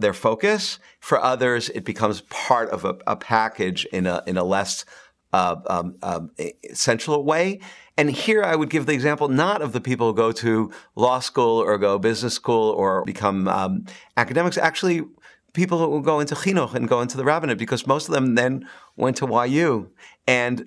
their 0.00 0.12
focus. 0.12 0.80
For 0.98 1.22
others, 1.22 1.68
it 1.70 1.84
becomes 1.84 2.22
part 2.22 2.68
of 2.70 2.84
a, 2.84 2.98
a 3.06 3.14
package 3.14 3.86
in 3.92 4.04
a 4.04 4.20
in 4.26 4.36
a 4.36 4.42
less 4.42 4.84
uh, 5.32 5.56
um, 5.68 5.96
um, 6.02 6.30
central 6.72 7.22
way. 7.22 7.60
And 7.96 8.10
here 8.10 8.42
I 8.42 8.56
would 8.56 8.68
give 8.68 8.86
the 8.86 8.94
example 8.94 9.28
not 9.28 9.62
of 9.62 9.72
the 9.72 9.80
people 9.80 10.08
who 10.08 10.14
go 10.14 10.32
to 10.32 10.72
law 10.96 11.20
school 11.20 11.62
or 11.62 11.78
go 11.78 12.00
business 12.00 12.34
school 12.34 12.70
or 12.72 13.04
become 13.04 13.46
um, 13.46 13.84
academics. 14.16 14.58
Actually, 14.58 15.02
people 15.52 15.78
who 15.78 16.02
go 16.02 16.18
into 16.18 16.34
chinuch 16.34 16.74
and 16.74 16.88
go 16.88 17.00
into 17.00 17.16
the 17.16 17.24
rabbinate 17.24 17.58
because 17.58 17.86
most 17.86 18.08
of 18.08 18.14
them 18.14 18.34
then 18.34 18.68
went 18.96 19.16
to 19.18 19.26
YU 19.46 19.90
and 20.26 20.66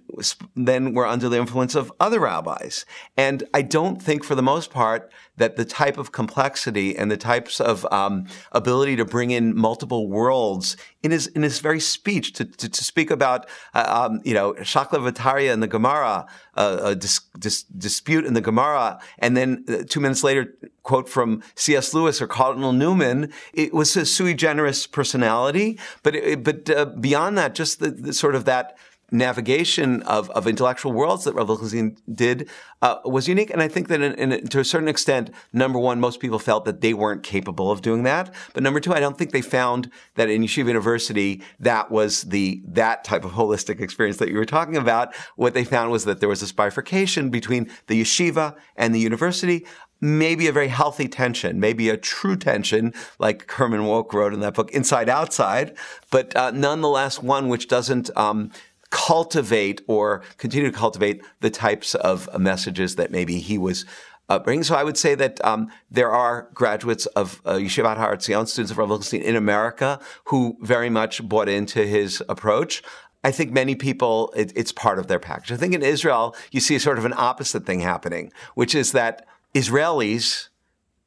then 0.55 0.93
were 0.93 1.05
under 1.05 1.27
the 1.27 1.37
influence 1.37 1.75
of 1.75 1.91
other 1.99 2.21
rabbis. 2.21 2.85
And 3.17 3.43
I 3.53 3.61
don't 3.61 4.01
think, 4.01 4.23
for 4.23 4.35
the 4.35 4.41
most 4.41 4.71
part, 4.71 5.11
that 5.35 5.57
the 5.57 5.65
type 5.65 5.97
of 5.97 6.11
complexity 6.11 6.97
and 6.97 7.11
the 7.11 7.17
types 7.17 7.59
of 7.59 7.85
um, 7.91 8.27
ability 8.51 8.95
to 8.97 9.05
bring 9.05 9.31
in 9.31 9.55
multiple 9.55 10.07
worlds 10.07 10.77
in 11.01 11.11
his 11.11 11.27
in 11.27 11.43
his 11.43 11.59
very 11.59 11.79
speech 11.79 12.33
to 12.33 12.45
to, 12.45 12.69
to 12.69 12.83
speak 12.83 13.11
about 13.11 13.47
uh, 13.73 14.07
um, 14.09 14.21
you 14.23 14.33
know 14.33 14.53
Shakla 14.53 14.99
Vataria 14.99 15.51
in 15.51 15.59
the 15.59 15.67
Gemara, 15.67 16.25
uh, 16.55 16.79
a 16.83 16.95
dis, 16.95 17.21
dis, 17.37 17.63
dispute 17.63 18.25
in 18.25 18.33
the 18.33 18.41
Gemara, 18.41 18.99
and 19.17 19.35
then 19.35 19.65
uh, 19.67 19.83
two 19.87 19.99
minutes 19.99 20.23
later 20.23 20.53
quote 20.83 21.09
from 21.09 21.43
C.S. 21.55 21.93
Lewis 21.93 22.21
or 22.21 22.27
Cardinal 22.27 22.73
Newman. 22.73 23.31
It 23.53 23.73
was 23.73 23.95
a 23.95 24.05
sui 24.05 24.33
generis 24.33 24.87
personality, 24.87 25.77
but 26.03 26.15
it, 26.15 26.43
but 26.43 26.69
uh, 26.69 26.85
beyond 26.85 27.37
that, 27.37 27.55
just 27.55 27.79
the, 27.79 27.91
the 27.91 28.13
sort 28.13 28.35
of 28.35 28.45
that 28.45 28.77
navigation 29.11 30.01
of, 30.03 30.29
of 30.31 30.47
intellectual 30.47 30.91
worlds 30.91 31.23
that 31.23 31.35
Lichtenstein 31.35 31.97
did 32.13 32.49
uh, 32.81 32.97
was 33.05 33.27
unique. 33.27 33.49
And 33.49 33.61
I 33.61 33.67
think 33.67 33.87
that 33.87 34.01
in, 34.01 34.13
in, 34.13 34.47
to 34.47 34.59
a 34.59 34.63
certain 34.63 34.87
extent, 34.87 35.31
number 35.53 35.79
one, 35.79 35.99
most 35.99 36.19
people 36.19 36.39
felt 36.39 36.65
that 36.65 36.81
they 36.81 36.93
weren't 36.93 37.23
capable 37.23 37.71
of 37.71 37.81
doing 37.81 38.03
that. 38.03 38.33
But 38.53 38.63
number 38.63 38.79
two, 38.79 38.93
I 38.93 38.99
don't 38.99 39.17
think 39.17 39.31
they 39.31 39.41
found 39.41 39.91
that 40.15 40.29
in 40.29 40.41
Yeshiva 40.41 40.67
University, 40.67 41.41
that 41.59 41.91
was 41.91 42.23
the, 42.23 42.61
that 42.67 43.03
type 43.03 43.25
of 43.25 43.31
holistic 43.31 43.81
experience 43.81 44.17
that 44.17 44.29
you 44.29 44.37
were 44.37 44.45
talking 44.45 44.77
about. 44.77 45.15
What 45.35 45.53
they 45.53 45.63
found 45.63 45.91
was 45.91 46.05
that 46.05 46.19
there 46.19 46.29
was 46.29 46.41
this 46.41 46.51
bifurcation 46.51 47.29
between 47.29 47.69
the 47.87 48.01
yeshiva 48.01 48.55
and 48.75 48.93
the 48.93 48.99
university 48.99 49.65
maybe 50.01 50.47
a 50.47 50.51
very 50.51 50.67
healthy 50.69 51.07
tension, 51.07 51.59
maybe 51.59 51.89
a 51.89 51.97
true 51.97 52.37
tension, 52.37 52.93
like 53.19 53.49
Herman 53.51 53.81
Wouk 53.81 54.13
wrote 54.13 54.33
in 54.33 54.39
that 54.39 54.53
book, 54.53 54.71
Inside 54.71 55.09
Outside, 55.09 55.75
but 56.09 56.35
uh, 56.35 56.51
nonetheless 56.51 57.21
one 57.21 57.49
which 57.49 57.67
doesn't 57.67 58.09
um, 58.15 58.51
cultivate 58.89 59.81
or 59.87 60.23
continue 60.37 60.71
to 60.71 60.77
cultivate 60.77 61.23
the 61.41 61.49
types 61.49 61.95
of 61.95 62.29
messages 62.39 62.95
that 62.95 63.11
maybe 63.11 63.39
he 63.39 63.57
was 63.57 63.85
uh, 64.29 64.39
bringing. 64.39 64.63
So 64.63 64.75
I 64.75 64.83
would 64.83 64.97
say 64.97 65.15
that 65.15 65.43
um, 65.43 65.69
there 65.89 66.11
are 66.11 66.49
graduates 66.53 67.05
of 67.07 67.41
uh, 67.45 67.53
Yeshivat 67.53 67.97
Har 67.97 68.19
students 68.19 68.71
of 68.71 68.77
Rav 68.77 68.89
Lichtenstein 68.89 69.21
in 69.21 69.35
America, 69.35 69.99
who 70.25 70.57
very 70.61 70.89
much 70.89 71.27
bought 71.27 71.49
into 71.49 71.85
his 71.85 72.23
approach. 72.29 72.83
I 73.23 73.31
think 73.31 73.51
many 73.51 73.75
people, 73.75 74.31
it, 74.35 74.53
it's 74.55 74.71
part 74.71 74.99
of 74.99 75.07
their 75.07 75.19
package. 75.19 75.51
I 75.51 75.57
think 75.57 75.73
in 75.73 75.81
Israel, 75.81 76.35
you 76.51 76.59
see 76.61 76.79
sort 76.79 76.97
of 76.97 77.05
an 77.05 77.13
opposite 77.17 77.65
thing 77.65 77.81
happening, 77.81 78.31
which 78.55 78.73
is 78.75 78.91
that 78.93 79.25
Israelis 79.53 80.48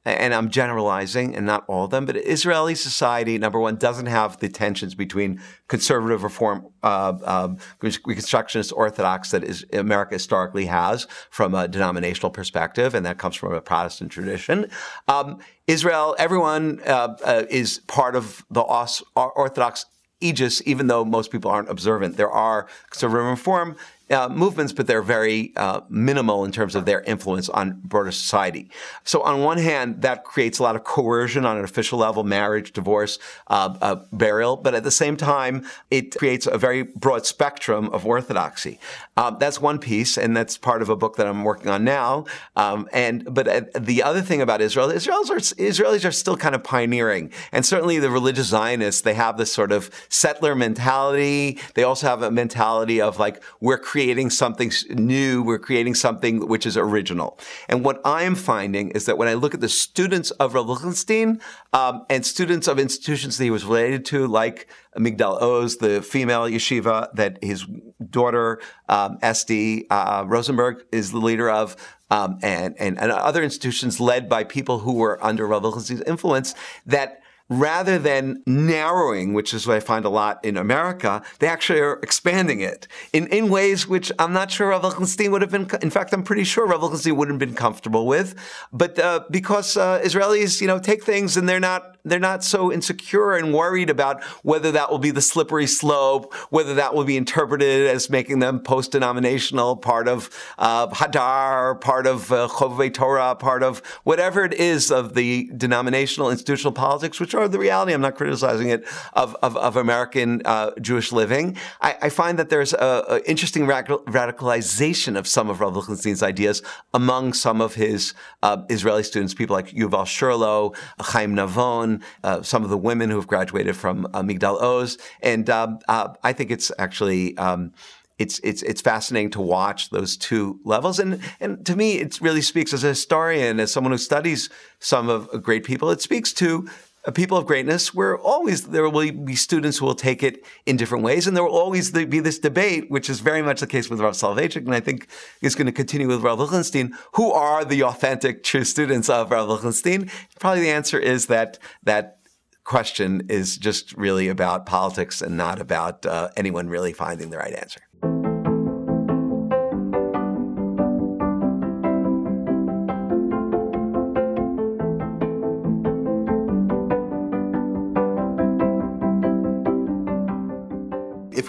and 0.04 0.34
I'm 0.34 0.50
generalizing 0.50 1.36
and 1.36 1.46
not 1.46 1.64
all 1.68 1.84
of 1.84 1.90
them, 1.90 2.06
but 2.06 2.16
Israeli 2.16 2.74
society, 2.74 3.38
number 3.38 3.60
one, 3.60 3.76
doesn't 3.76 4.06
have 4.06 4.38
the 4.38 4.48
tensions 4.48 4.94
between 4.94 5.40
conservative 5.68 6.24
reform, 6.24 6.66
uh, 6.82 7.14
um, 7.24 7.58
Reconstructionist 7.80 8.72
Orthodox 8.74 9.30
that 9.30 9.44
is, 9.44 9.64
America 9.72 10.14
historically 10.14 10.66
has 10.66 11.06
from 11.30 11.54
a 11.54 11.68
denominational 11.68 12.30
perspective, 12.30 12.94
and 12.94 13.06
that 13.06 13.18
comes 13.18 13.36
from 13.36 13.52
a 13.52 13.60
Protestant 13.60 14.10
tradition. 14.10 14.68
Um, 15.06 15.38
Israel, 15.68 16.16
everyone 16.18 16.80
uh, 16.84 17.16
uh, 17.24 17.44
is 17.48 17.78
part 17.86 18.16
of 18.16 18.44
the 18.50 18.62
Orthodox 18.62 19.86
aegis, 20.20 20.62
even 20.66 20.86
though 20.86 21.04
most 21.04 21.30
people 21.30 21.50
aren't 21.50 21.68
observant. 21.68 22.16
There 22.16 22.30
are 22.30 22.68
conservative 22.90 23.26
reform 23.26 23.76
uh, 24.10 24.28
movements, 24.28 24.72
but 24.72 24.86
they're 24.86 25.02
very 25.02 25.52
uh, 25.56 25.80
minimal 25.88 26.44
in 26.44 26.52
terms 26.52 26.74
of 26.74 26.84
their 26.84 27.00
influence 27.02 27.48
on 27.48 27.80
broader 27.84 28.12
society. 28.12 28.70
So, 29.04 29.22
on 29.22 29.42
one 29.42 29.58
hand, 29.58 30.02
that 30.02 30.24
creates 30.24 30.58
a 30.58 30.62
lot 30.62 30.76
of 30.76 30.84
coercion 30.84 31.46
on 31.46 31.56
an 31.56 31.64
official 31.64 31.98
level, 31.98 32.24
marriage, 32.24 32.72
divorce, 32.72 33.18
uh, 33.48 33.76
uh 33.80 33.96
burial, 34.12 34.56
but 34.56 34.74
at 34.74 34.84
the 34.84 34.90
same 34.90 35.16
time, 35.16 35.66
it 35.90 36.16
creates 36.16 36.46
a 36.46 36.58
very 36.58 36.82
broad 36.82 37.26
spectrum 37.26 37.88
of 37.90 38.04
orthodoxy. 38.06 38.78
Um, 39.16 39.36
that's 39.38 39.60
one 39.60 39.78
piece, 39.78 40.18
and 40.18 40.36
that's 40.36 40.58
part 40.58 40.82
of 40.82 40.88
a 40.88 40.96
book 40.96 41.16
that 41.16 41.26
I'm 41.26 41.44
working 41.44 41.68
on 41.68 41.84
now. 41.84 42.26
Um, 42.56 42.88
and 42.92 43.32
but 43.32 43.48
uh, 43.48 43.62
the 43.78 44.02
other 44.02 44.20
thing 44.20 44.42
about 44.42 44.60
Israel, 44.60 44.88
Israelis 44.88 45.30
are, 45.30 45.36
Israelis 45.36 46.04
are 46.06 46.12
still 46.12 46.36
kind 46.36 46.54
of 46.54 46.62
pioneering, 46.62 47.30
and 47.50 47.64
certainly 47.64 47.98
the 47.98 48.10
religious 48.10 48.48
Zionists, 48.48 49.00
they 49.00 49.14
have 49.14 49.38
this 49.38 49.52
sort 49.52 49.72
of 49.72 49.90
settler 50.08 50.54
mentality. 50.54 51.58
They 51.74 51.82
also 51.82 52.06
have 52.08 52.22
a 52.22 52.30
mentality 52.30 53.00
of 53.00 53.18
like 53.18 53.42
we're 53.60 53.78
creating 53.78 54.01
creating 54.02 54.30
something 54.30 54.72
new. 54.90 55.44
We're 55.44 55.60
creating 55.60 55.94
something 55.94 56.48
which 56.48 56.66
is 56.66 56.76
original. 56.76 57.38
And 57.68 57.84
what 57.84 58.00
I 58.04 58.24
am 58.24 58.34
finding 58.34 58.90
is 58.90 59.06
that 59.06 59.16
when 59.16 59.28
I 59.28 59.34
look 59.34 59.54
at 59.54 59.60
the 59.60 59.68
students 59.68 60.32
of 60.32 60.54
Lichtenstein 60.54 61.40
um, 61.72 62.04
and 62.10 62.26
students 62.26 62.66
of 62.66 62.80
institutions 62.80 63.38
that 63.38 63.44
he 63.44 63.50
was 63.50 63.64
related 63.64 64.04
to, 64.06 64.26
like 64.26 64.66
Migdal 64.96 65.40
Oz, 65.40 65.76
the 65.76 66.02
female 66.02 66.42
yeshiva 66.42 67.14
that 67.14 67.38
his 67.44 67.64
daughter 68.10 68.60
um, 68.88 69.18
Esty 69.22 69.88
uh, 69.88 70.24
Rosenberg 70.26 70.84
is 70.90 71.12
the 71.12 71.18
leader 71.18 71.48
of, 71.48 71.76
um, 72.10 72.40
and, 72.42 72.74
and, 72.80 72.98
and 72.98 73.12
other 73.12 73.44
institutions 73.44 74.00
led 74.00 74.28
by 74.28 74.42
people 74.42 74.80
who 74.80 74.94
were 74.94 75.24
under 75.24 75.46
Rav 75.46 75.62
Lichtenstein's 75.62 76.02
influence, 76.02 76.56
that 76.86 77.21
rather 77.52 77.98
than 77.98 78.42
narrowing, 78.46 79.34
which 79.34 79.52
is 79.52 79.66
what 79.66 79.76
I 79.76 79.80
find 79.80 80.04
a 80.04 80.08
lot 80.08 80.44
in 80.44 80.56
America, 80.56 81.22
they 81.38 81.46
actually 81.46 81.80
are 81.80 81.98
expanding 82.02 82.60
it 82.60 82.88
in, 83.12 83.26
in 83.28 83.48
ways 83.48 83.86
which 83.86 84.10
I'm 84.18 84.32
not 84.32 84.50
sure 84.50 84.68
Rav 84.68 84.84
Lichtenstein 84.84 85.30
would 85.32 85.42
have 85.42 85.50
been, 85.50 85.68
in 85.82 85.90
fact, 85.90 86.12
I'm 86.12 86.22
pretty 86.22 86.44
sure 86.44 86.66
Rav 86.66 86.82
Lichtenstein 86.82 87.16
wouldn't 87.16 87.40
have 87.40 87.48
been 87.48 87.56
comfortable 87.56 88.06
with. 88.06 88.34
But 88.72 88.98
uh, 88.98 89.24
because 89.30 89.76
uh, 89.76 90.00
Israelis, 90.00 90.60
you 90.60 90.66
know, 90.66 90.78
take 90.78 91.04
things 91.04 91.36
and 91.36 91.48
they're 91.48 91.60
not 91.60 91.96
they're 92.04 92.18
not 92.18 92.44
so 92.44 92.72
insecure 92.72 93.34
and 93.34 93.52
worried 93.52 93.90
about 93.90 94.22
whether 94.42 94.72
that 94.72 94.90
will 94.90 94.98
be 94.98 95.10
the 95.10 95.20
slippery 95.20 95.66
slope, 95.66 96.32
whether 96.50 96.74
that 96.74 96.94
will 96.94 97.04
be 97.04 97.16
interpreted 97.16 97.86
as 97.86 98.10
making 98.10 98.38
them 98.38 98.60
post-denominational, 98.60 99.76
part 99.76 100.08
of 100.08 100.30
uh, 100.58 100.88
Hadar, 100.88 101.80
part 101.80 102.06
of 102.06 102.32
uh, 102.32 102.48
Chovevei 102.48 102.92
Torah, 102.92 103.34
part 103.34 103.62
of 103.62 103.78
whatever 104.04 104.44
it 104.44 104.54
is 104.54 104.90
of 104.90 105.14
the 105.14 105.50
denominational 105.56 106.30
institutional 106.30 106.72
politics, 106.72 107.20
which 107.20 107.34
are 107.34 107.48
the 107.48 107.58
reality. 107.58 107.92
I'm 107.92 108.00
not 108.00 108.16
criticizing 108.16 108.68
it 108.68 108.86
of 109.12 109.36
of, 109.42 109.56
of 109.56 109.76
American 109.76 110.42
uh, 110.44 110.70
Jewish 110.80 111.12
living. 111.12 111.56
I, 111.80 111.96
I, 112.02 112.08
find 112.08 112.38
that 112.38 112.48
there's 112.48 112.74
an 112.74 113.22
interesting 113.26 113.66
radicalization 113.66 115.18
of 115.18 115.26
some 115.26 115.48
of 115.50 115.60
Rav 115.60 115.74
Lichtenstein's 115.74 116.22
ideas 116.22 116.62
among 116.94 117.32
some 117.32 117.60
of 117.60 117.74
his 117.74 118.14
uh, 118.42 118.62
Israeli 118.68 119.02
students, 119.02 119.34
people 119.34 119.54
like 119.54 119.68
Yuval 119.68 120.04
Cherlow, 120.04 120.76
Chaim 121.00 121.34
Navon 121.34 121.91
uh, 122.22 122.42
some 122.42 122.62
of 122.64 122.70
the 122.70 122.78
women 122.78 123.10
who 123.10 123.16
have 123.16 123.26
graduated 123.26 123.76
from 123.76 124.06
uh, 124.06 124.22
Migdal 124.22 124.60
Oz, 124.60 124.96
and 125.20 125.50
um, 125.50 125.80
uh, 125.88 126.08
I 126.22 126.32
think 126.32 126.50
it's 126.50 126.70
actually. 126.78 127.36
Um, 127.36 127.72
it's 128.18 128.38
it's 128.44 128.62
it's 128.62 128.80
fascinating 128.80 129.30
to 129.30 129.40
watch 129.40 129.90
those 129.90 130.16
two 130.16 130.60
levels, 130.64 131.00
and 131.00 131.20
and 131.40 131.64
to 131.66 131.74
me, 131.74 131.94
it 131.94 132.20
really 132.20 132.42
speaks 132.42 132.72
as 132.72 132.84
a 132.84 132.88
historian, 132.88 133.58
as 133.58 133.72
someone 133.72 133.90
who 133.90 133.98
studies 133.98 134.48
some 134.78 135.08
of 135.08 135.42
great 135.42 135.64
people. 135.64 135.90
It 135.90 136.02
speaks 136.02 136.32
to 136.34 136.68
people 137.10 137.36
of 137.36 137.46
greatness, 137.46 137.92
we're 137.92 138.16
always 138.20 138.68
there 138.68 138.88
will 138.88 139.10
be 139.10 139.34
students 139.34 139.78
who 139.78 139.86
will 139.86 139.96
take 139.96 140.22
it 140.22 140.44
in 140.66 140.76
different 140.76 141.02
ways, 141.02 141.26
and 141.26 141.36
there 141.36 141.42
will 141.42 141.58
always 141.58 141.90
be 141.90 142.20
this 142.20 142.38
debate, 142.38 142.88
which 142.90 143.10
is 143.10 143.18
very 143.18 143.42
much 143.42 143.58
the 143.60 143.66
case 143.66 143.90
with 143.90 144.00
Rav 144.00 144.14
Soloveitchik, 144.14 144.64
and 144.64 144.74
I 144.74 144.78
think 144.78 145.08
is 145.40 145.56
going 145.56 145.66
to 145.66 145.72
continue 145.72 146.06
with 146.06 146.22
Rav 146.22 146.38
Lichtenstein. 146.38 146.94
Who 147.14 147.32
are 147.32 147.64
the 147.64 147.82
authentic, 147.82 148.44
true 148.44 148.64
students 148.64 149.08
of 149.08 149.32
Rav 149.32 149.48
Lichtenstein? 149.48 150.08
Probably 150.38 150.60
the 150.60 150.70
answer 150.70 150.98
is 150.98 151.26
that 151.26 151.58
that 151.82 152.18
question 152.64 153.26
is 153.28 153.56
just 153.56 153.92
really 153.96 154.28
about 154.28 154.66
politics 154.66 155.20
and 155.20 155.36
not 155.36 155.60
about 155.60 156.06
uh, 156.06 156.28
anyone 156.36 156.68
really 156.68 156.92
finding 156.92 157.30
the 157.30 157.38
right 157.38 157.54
answer. 157.54 157.80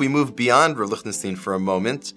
We 0.03 0.09
move 0.09 0.35
beyond 0.35 0.77
Lichtenstein 0.77 1.37
for 1.37 1.53
a 1.53 1.59
moment, 1.61 2.13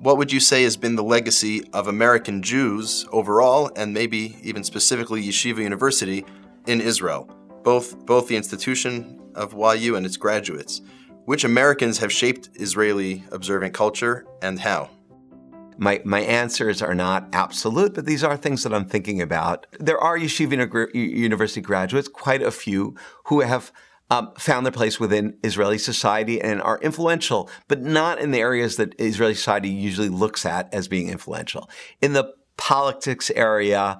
what 0.00 0.18
would 0.18 0.30
you 0.30 0.38
say 0.38 0.64
has 0.64 0.76
been 0.76 0.96
the 0.96 1.02
legacy 1.02 1.64
of 1.72 1.88
American 1.88 2.42
Jews 2.42 3.06
overall, 3.10 3.70
and 3.74 3.94
maybe 3.94 4.36
even 4.42 4.62
specifically 4.62 5.22
Yeshiva 5.22 5.62
University 5.62 6.26
in 6.66 6.82
Israel? 6.82 7.34
Both, 7.62 8.04
both 8.04 8.28
the 8.28 8.36
institution 8.36 9.18
of 9.34 9.54
YU 9.54 9.96
and 9.96 10.04
its 10.04 10.18
graduates. 10.18 10.82
Which 11.24 11.44
Americans 11.44 11.96
have 12.00 12.12
shaped 12.12 12.50
Israeli 12.52 13.24
observant 13.32 13.72
culture 13.72 14.26
and 14.42 14.60
how? 14.60 14.90
My, 15.78 16.02
my 16.04 16.20
answers 16.20 16.82
are 16.82 16.94
not 16.94 17.30
absolute, 17.32 17.94
but 17.94 18.04
these 18.04 18.22
are 18.22 18.36
things 18.36 18.62
that 18.64 18.74
I'm 18.74 18.84
thinking 18.84 19.22
about. 19.22 19.66
There 19.80 19.98
are 19.98 20.18
Yeshiva 20.18 20.94
University 20.94 21.62
graduates, 21.62 22.08
quite 22.08 22.42
a 22.42 22.50
few, 22.50 22.94
who 23.28 23.40
have 23.40 23.72
um, 24.12 24.30
found 24.38 24.66
their 24.66 24.72
place 24.72 25.00
within 25.00 25.38
Israeli 25.42 25.78
society 25.78 26.38
and 26.38 26.60
are 26.60 26.78
influential, 26.82 27.48
but 27.66 27.80
not 27.80 28.18
in 28.18 28.30
the 28.30 28.40
areas 28.40 28.76
that 28.76 28.94
Israeli 29.00 29.34
society 29.34 29.70
usually 29.70 30.10
looks 30.10 30.44
at 30.44 30.72
as 30.72 30.86
being 30.86 31.08
influential. 31.08 31.70
In 32.02 32.12
the 32.12 32.34
politics 32.58 33.30
area, 33.34 33.98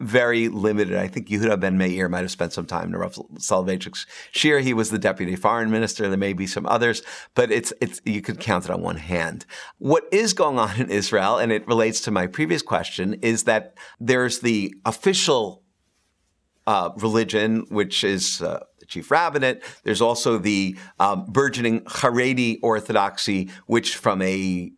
very 0.00 0.48
limited. 0.48 0.96
I 0.96 1.06
think 1.06 1.28
Yehuda 1.28 1.60
Ben 1.60 1.76
Meir 1.76 2.08
might 2.08 2.22
have 2.22 2.30
spent 2.30 2.54
some 2.54 2.64
time 2.64 2.94
in 2.94 2.96
Rav 2.96 3.18
Soloveitchik's 3.38 4.06
shiur. 4.32 4.62
He 4.62 4.72
was 4.72 4.88
the 4.88 4.98
deputy 4.98 5.36
foreign 5.36 5.70
minister. 5.70 6.08
There 6.08 6.16
may 6.16 6.32
be 6.32 6.46
some 6.46 6.64
others, 6.64 7.02
but 7.34 7.50
it's 7.50 7.74
it's 7.82 8.00
you 8.06 8.22
could 8.22 8.40
count 8.40 8.64
it 8.64 8.70
on 8.70 8.80
one 8.80 8.96
hand. 8.96 9.44
What 9.76 10.04
is 10.10 10.32
going 10.32 10.58
on 10.58 10.80
in 10.80 10.90
Israel, 10.90 11.36
and 11.36 11.52
it 11.52 11.68
relates 11.68 12.00
to 12.02 12.10
my 12.10 12.26
previous 12.26 12.62
question, 12.62 13.14
is 13.20 13.44
that 13.44 13.74
there's 14.00 14.40
the 14.40 14.74
official 14.86 15.62
uh, 16.66 16.90
religion, 16.96 17.66
which 17.68 18.04
is 18.04 18.42
uh, 18.42 18.64
the 18.78 18.86
chief 18.86 19.10
rabbinate. 19.10 19.62
There's 19.84 20.00
also 20.00 20.38
the 20.38 20.76
um, 20.98 21.26
burgeoning 21.26 21.80
Haredi 21.82 22.58
orthodoxy, 22.62 23.50
which, 23.66 23.96
from 23.96 24.22
a 24.22 24.72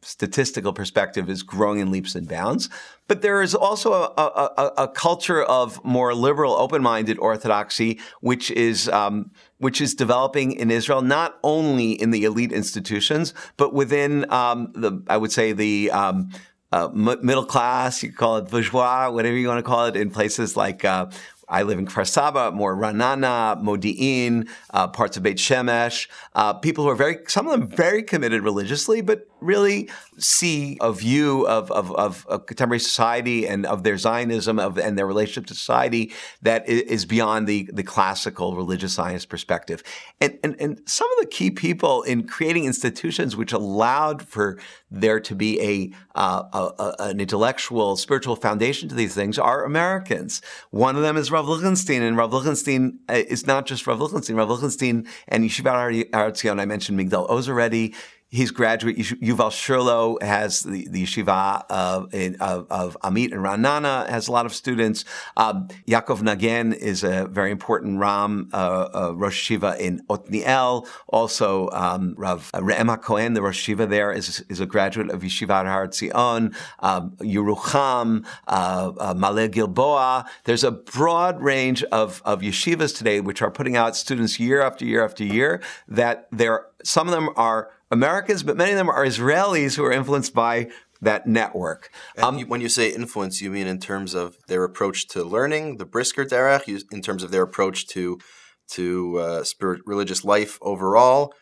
statistical 0.00 0.72
perspective, 0.72 1.30
is 1.30 1.42
growing 1.42 1.80
in 1.80 1.90
leaps 1.90 2.14
and 2.14 2.28
bounds. 2.28 2.68
But 3.08 3.22
there 3.22 3.42
is 3.42 3.54
also 3.54 3.92
a, 3.92 4.12
a, 4.16 4.72
a 4.84 4.88
culture 4.88 5.42
of 5.42 5.82
more 5.84 6.14
liberal, 6.14 6.54
open-minded 6.54 7.18
orthodoxy, 7.18 7.98
which 8.20 8.50
is 8.50 8.88
um, 8.88 9.30
which 9.58 9.80
is 9.80 9.94
developing 9.94 10.52
in 10.52 10.70
Israel, 10.70 11.02
not 11.02 11.38
only 11.42 11.92
in 11.92 12.10
the 12.10 12.24
elite 12.24 12.52
institutions, 12.52 13.34
but 13.56 13.72
within 13.72 14.30
um, 14.30 14.72
the, 14.74 15.02
I 15.08 15.16
would 15.16 15.32
say, 15.32 15.52
the 15.52 15.90
um, 15.90 16.30
uh, 16.74 16.88
m- 16.88 17.24
middle 17.24 17.44
class, 17.44 18.02
you 18.02 18.12
call 18.12 18.38
it 18.38 18.50
bourgeois, 18.50 19.08
whatever 19.10 19.36
you 19.36 19.48
want 19.48 19.58
to 19.58 19.62
call 19.62 19.86
it, 19.86 19.96
in 19.96 20.10
places 20.10 20.56
like 20.56 20.84
uh, 20.84 21.06
I 21.48 21.62
live 21.62 21.78
in 21.78 21.86
Kfar 21.86 22.06
Saba, 22.06 22.50
more 22.50 22.74
Ra'anana, 22.74 23.62
Modi'in, 23.62 24.48
uh, 24.70 24.88
parts 24.88 25.16
of 25.16 25.22
Beit 25.22 25.36
Shemesh. 25.36 26.08
Uh, 26.34 26.54
people 26.54 26.84
who 26.84 26.90
are 26.90 26.96
very, 26.96 27.18
some 27.28 27.46
of 27.46 27.52
them 27.52 27.68
very 27.68 28.02
committed 28.02 28.42
religiously, 28.42 29.02
but 29.02 29.28
really 29.44 29.90
see 30.18 30.78
a 30.80 30.92
view 30.92 31.46
of, 31.46 31.70
of, 31.70 31.94
of, 31.94 32.26
contemporary 32.46 32.80
society 32.80 33.46
and 33.46 33.66
of 33.66 33.82
their 33.82 33.98
Zionism 33.98 34.58
of, 34.58 34.78
and 34.78 34.98
their 34.98 35.06
relationship 35.06 35.46
to 35.46 35.54
society 35.54 36.12
that 36.42 36.68
is 36.68 37.04
beyond 37.04 37.46
the, 37.46 37.68
the 37.72 37.82
classical 37.82 38.56
religious 38.56 38.92
Zionist 38.92 39.28
perspective. 39.28 39.82
And, 40.20 40.38
and, 40.42 40.56
and 40.60 40.80
some 40.86 41.08
of 41.12 41.18
the 41.20 41.26
key 41.26 41.50
people 41.50 42.02
in 42.02 42.26
creating 42.26 42.64
institutions 42.64 43.36
which 43.36 43.52
allowed 43.52 44.22
for 44.22 44.58
there 44.90 45.20
to 45.20 45.34
be 45.34 45.60
a, 45.60 45.90
uh, 46.18 46.70
a, 46.78 46.94
an 47.00 47.20
intellectual, 47.20 47.96
spiritual 47.96 48.36
foundation 48.36 48.88
to 48.88 48.94
these 48.94 49.14
things 49.14 49.38
are 49.38 49.64
Americans. 49.64 50.40
One 50.70 50.96
of 50.96 51.02
them 51.02 51.16
is 51.16 51.30
Rav 51.30 51.48
Lichtenstein, 51.48 52.02
and 52.02 52.16
Rav 52.16 52.32
Lichtenstein 52.32 53.00
uh, 53.08 53.14
is 53.14 53.46
not 53.46 53.66
just 53.66 53.86
Rav 53.86 54.00
Lichtenstein. 54.00 54.36
Rav 54.36 54.48
Lichtenstein 54.48 55.06
and 55.28 55.44
Yeshiva 55.44 56.36
Zion, 56.36 56.60
I 56.60 56.64
mentioned 56.66 56.98
Migdal 56.98 57.28
Oz 57.28 57.48
already. 57.48 57.94
He's 58.34 58.50
graduate. 58.50 58.96
Yuval 58.96 59.52
Cherlow 59.52 60.20
has 60.20 60.64
the, 60.64 60.88
the 60.88 61.04
yeshiva 61.04 61.64
of, 61.70 62.12
of, 62.40 62.66
of, 62.68 62.96
Amit 63.04 63.30
and 63.30 63.44
Ra'anana, 63.44 64.08
has 64.08 64.26
a 64.26 64.32
lot 64.32 64.44
of 64.44 64.52
students. 64.52 65.04
Um, 65.36 65.68
Yaakov 65.86 66.20
Nagen 66.20 66.72
is 66.72 67.04
a 67.04 67.28
very 67.28 67.52
important 67.52 68.00
Ram, 68.00 68.50
uh, 68.52 68.88
uh, 68.92 69.14
Rosh 69.14 69.48
Yeshiva 69.48 69.78
in 69.78 70.04
Otniel. 70.08 70.84
Also, 71.06 71.68
um, 71.70 72.16
Rav 72.18 72.50
Re'em 72.54 73.00
Cohen, 73.00 73.34
the 73.34 73.42
Rosh 73.42 73.68
Yeshiva 73.68 73.88
there, 73.88 74.10
is, 74.10 74.44
is 74.48 74.58
a 74.58 74.66
graduate 74.66 75.12
of 75.12 75.22
Yeshiva 75.22 75.64
Har 75.64 75.86
Etzion. 75.86 76.56
Um, 76.80 77.12
Yerucham, 77.20 78.26
uh, 78.48 78.92
uh, 78.98 79.46
Gilboa. 79.46 80.28
There's 80.42 80.64
a 80.64 80.72
broad 80.72 81.40
range 81.40 81.84
of, 81.84 82.20
of 82.24 82.40
yeshivas 82.40 82.96
today 82.96 83.20
which 83.20 83.42
are 83.42 83.52
putting 83.52 83.76
out 83.76 83.94
students 83.94 84.40
year 84.40 84.60
after 84.60 84.84
year 84.84 85.04
after 85.04 85.22
year 85.22 85.62
that 85.86 86.26
they're, 86.32 86.66
some 86.82 87.06
of 87.06 87.14
them 87.14 87.30
are 87.36 87.70
Americans, 87.94 88.42
but 88.42 88.56
many 88.56 88.72
of 88.72 88.76
them 88.76 88.90
are 88.90 89.06
Israelis 89.06 89.76
who 89.76 89.84
are 89.84 89.92
influenced 89.92 90.34
by 90.34 90.68
that 91.00 91.26
network. 91.26 91.90
Um, 92.18 92.40
when 92.42 92.60
you 92.60 92.68
say 92.68 92.90
influence, 92.90 93.40
you 93.40 93.50
mean 93.50 93.66
in 93.66 93.78
terms 93.78 94.14
of 94.14 94.36
their 94.48 94.64
approach 94.64 95.06
to 95.08 95.22
learning, 95.22 95.76
the 95.76 95.86
Brisker 95.86 96.24
Derech, 96.24 96.82
in 96.90 97.00
terms 97.00 97.22
of 97.22 97.30
their 97.30 97.42
approach 97.42 97.86
to 97.88 98.18
to 98.66 99.18
uh, 99.18 99.44
spirit, 99.44 99.82
religious 99.84 100.24
life 100.24 100.58
overall. 100.62 101.34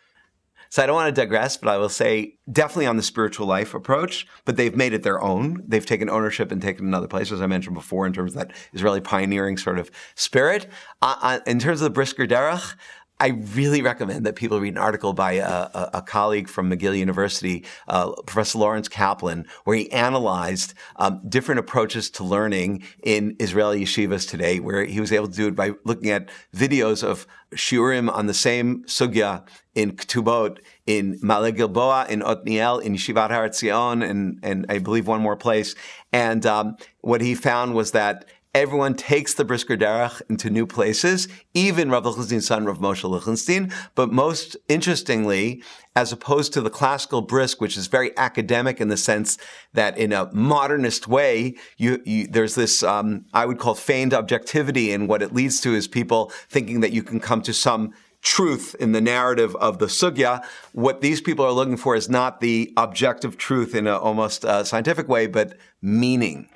So 0.71 0.83
I 0.83 0.87
don't 0.87 0.95
want 0.97 1.15
to 1.15 1.21
digress, 1.21 1.57
but 1.57 1.69
I 1.69 1.77
will 1.77 1.91
say 1.91 2.38
definitely 2.51 2.87
on 2.87 2.97
the 2.97 3.03
spiritual 3.03 3.47
life 3.47 3.75
approach, 3.75 4.27
but 4.47 4.57
they've 4.57 4.75
made 4.75 4.95
it 4.95 5.03
their 5.03 5.23
own. 5.23 5.62
They've 5.69 5.85
taken 5.85 6.09
ownership 6.09 6.51
and 6.51 6.62
taken 6.62 6.87
another 6.87 7.07
place, 7.07 7.31
as 7.31 7.43
I 7.43 7.47
mentioned 7.47 7.75
before, 7.75 8.07
in 8.07 8.15
terms 8.15 8.33
of 8.33 8.38
that 8.38 8.57
Israeli 8.73 9.03
pioneering 9.03 9.59
sort 9.59 9.79
of 9.79 9.91
spirit. 10.15 10.67
Uh, 11.03 11.17
uh 11.21 11.38
in 11.47 11.59
terms 11.59 11.81
of 11.83 11.85
the 11.85 11.91
Brisker 11.91 12.27
Derech, 12.27 12.75
I 13.20 13.29
really 13.29 13.83
recommend 13.83 14.27
that 14.27 14.35
people 14.35 14.61
read 14.61 14.75
an 14.75 14.79
article 14.79 15.12
by 15.12 15.35
a, 15.35 15.46
a, 15.46 15.90
a 15.94 16.03
colleague 16.03 16.48
from 16.48 16.68
McGill 16.68 16.98
University, 16.98 17.64
uh, 17.87 18.11
Professor 18.27 18.59
Lawrence 18.59 18.88
Kaplan, 18.88 19.46
where 19.62 19.77
he 19.77 19.90
analyzed 19.92 20.75
um, 20.96 21.20
different 21.29 21.61
approaches 21.61 22.11
to 22.11 22.25
learning 22.25 22.83
in 23.05 23.37
Israeli 23.38 23.85
yeshivas 23.85 24.29
today, 24.29 24.59
where 24.59 24.85
he 24.85 25.01
was 25.01 25.12
able 25.12 25.29
to 25.29 25.37
do 25.37 25.46
it 25.46 25.55
by 25.55 25.72
looking 25.85 26.11
at 26.11 26.31
videos 26.53 27.05
of 27.05 27.27
shiurim 27.55 28.12
on 28.12 28.27
the 28.27 28.35
same 28.35 28.83
sugya 28.85 29.46
in 29.75 29.92
Ketubot, 29.92 30.59
in 30.87 31.18
Maleh 31.20 31.57
Gilboa, 31.57 32.07
in 32.09 32.20
Otniel, 32.22 32.83
in 32.83 32.94
Yeshivat 32.94 33.31
Har 33.31 33.48
Etzion, 33.48 34.09
and, 34.09 34.40
and 34.42 34.66
I 34.68 34.79
believe 34.79 35.07
one 35.07 35.20
more 35.20 35.37
place. 35.37 35.75
And 36.12 36.44
um, 36.44 36.77
what 37.03 37.20
he 37.20 37.35
found 37.35 37.75
was 37.75 37.92
that 37.92 38.25
Everyone 38.55 38.93
takes 38.93 39.33
the 39.33 39.47
Brisker 39.47 39.79
Derech 39.79 40.21
into 40.29 40.51
new 40.51 40.67
places, 40.67 41.27
even 41.55 41.91
Rav 41.91 42.05
Lichtenstein's 42.05 42.47
son, 42.47 42.67
Rav 42.67 42.81
Moshe 42.81 43.09
Lichtenstein. 43.09 43.73
But 43.95 44.12
most 44.12 44.59
interestingly, 44.69 45.62
as 45.97 46.12
opposed 46.12 46.53
to 46.53 46.61
the 46.61 46.69
classical 46.69 47.23
brisk, 47.23 47.62
which 47.62 47.79
is 47.79 47.87
very 47.87 48.15
academic 48.19 48.79
in 48.79 48.88
the 48.88 48.99
sense 48.99 49.38
that 49.73 49.97
in 49.97 50.12
a 50.12 50.31
modernist 50.35 51.09
way, 51.09 51.55
you, 51.79 52.03
you, 52.05 52.27
there's 52.27 52.55
this, 52.55 52.83
um, 52.83 53.25
I 53.33 53.47
would 53.47 53.59
call 53.59 53.75
feigned 53.75 54.12
objectivity. 54.12 54.93
And 54.93 55.09
what 55.09 55.23
it 55.23 55.33
leads 55.33 55.62
to 55.62 55.75
is 55.75 55.88
people 55.88 56.31
thinking 56.51 56.81
that 56.81 56.93
you 56.93 57.03
can 57.03 57.21
come 57.21 57.41
to 57.43 57.55
some 57.55 57.95
truth 58.21 58.77
in 58.79 58.93
the 58.93 59.01
narrative 59.01 59.57
of 59.57 59.79
the 59.79 59.87
sugya. 59.87 60.45
What 60.73 61.01
these 61.01 61.23
people 61.23 61.47
are 61.47 61.53
looking 61.53 61.79
for 61.79 61.97
is 61.97 62.11
not 62.11 62.41
the 62.41 62.71
objective 62.77 63.38
truth 63.38 63.75
in 63.75 63.87
an 63.87 63.95
almost 63.95 64.45
uh, 64.45 64.62
scientific 64.62 65.09
way, 65.09 65.27
but 65.27 65.57
meaning. 65.81 66.51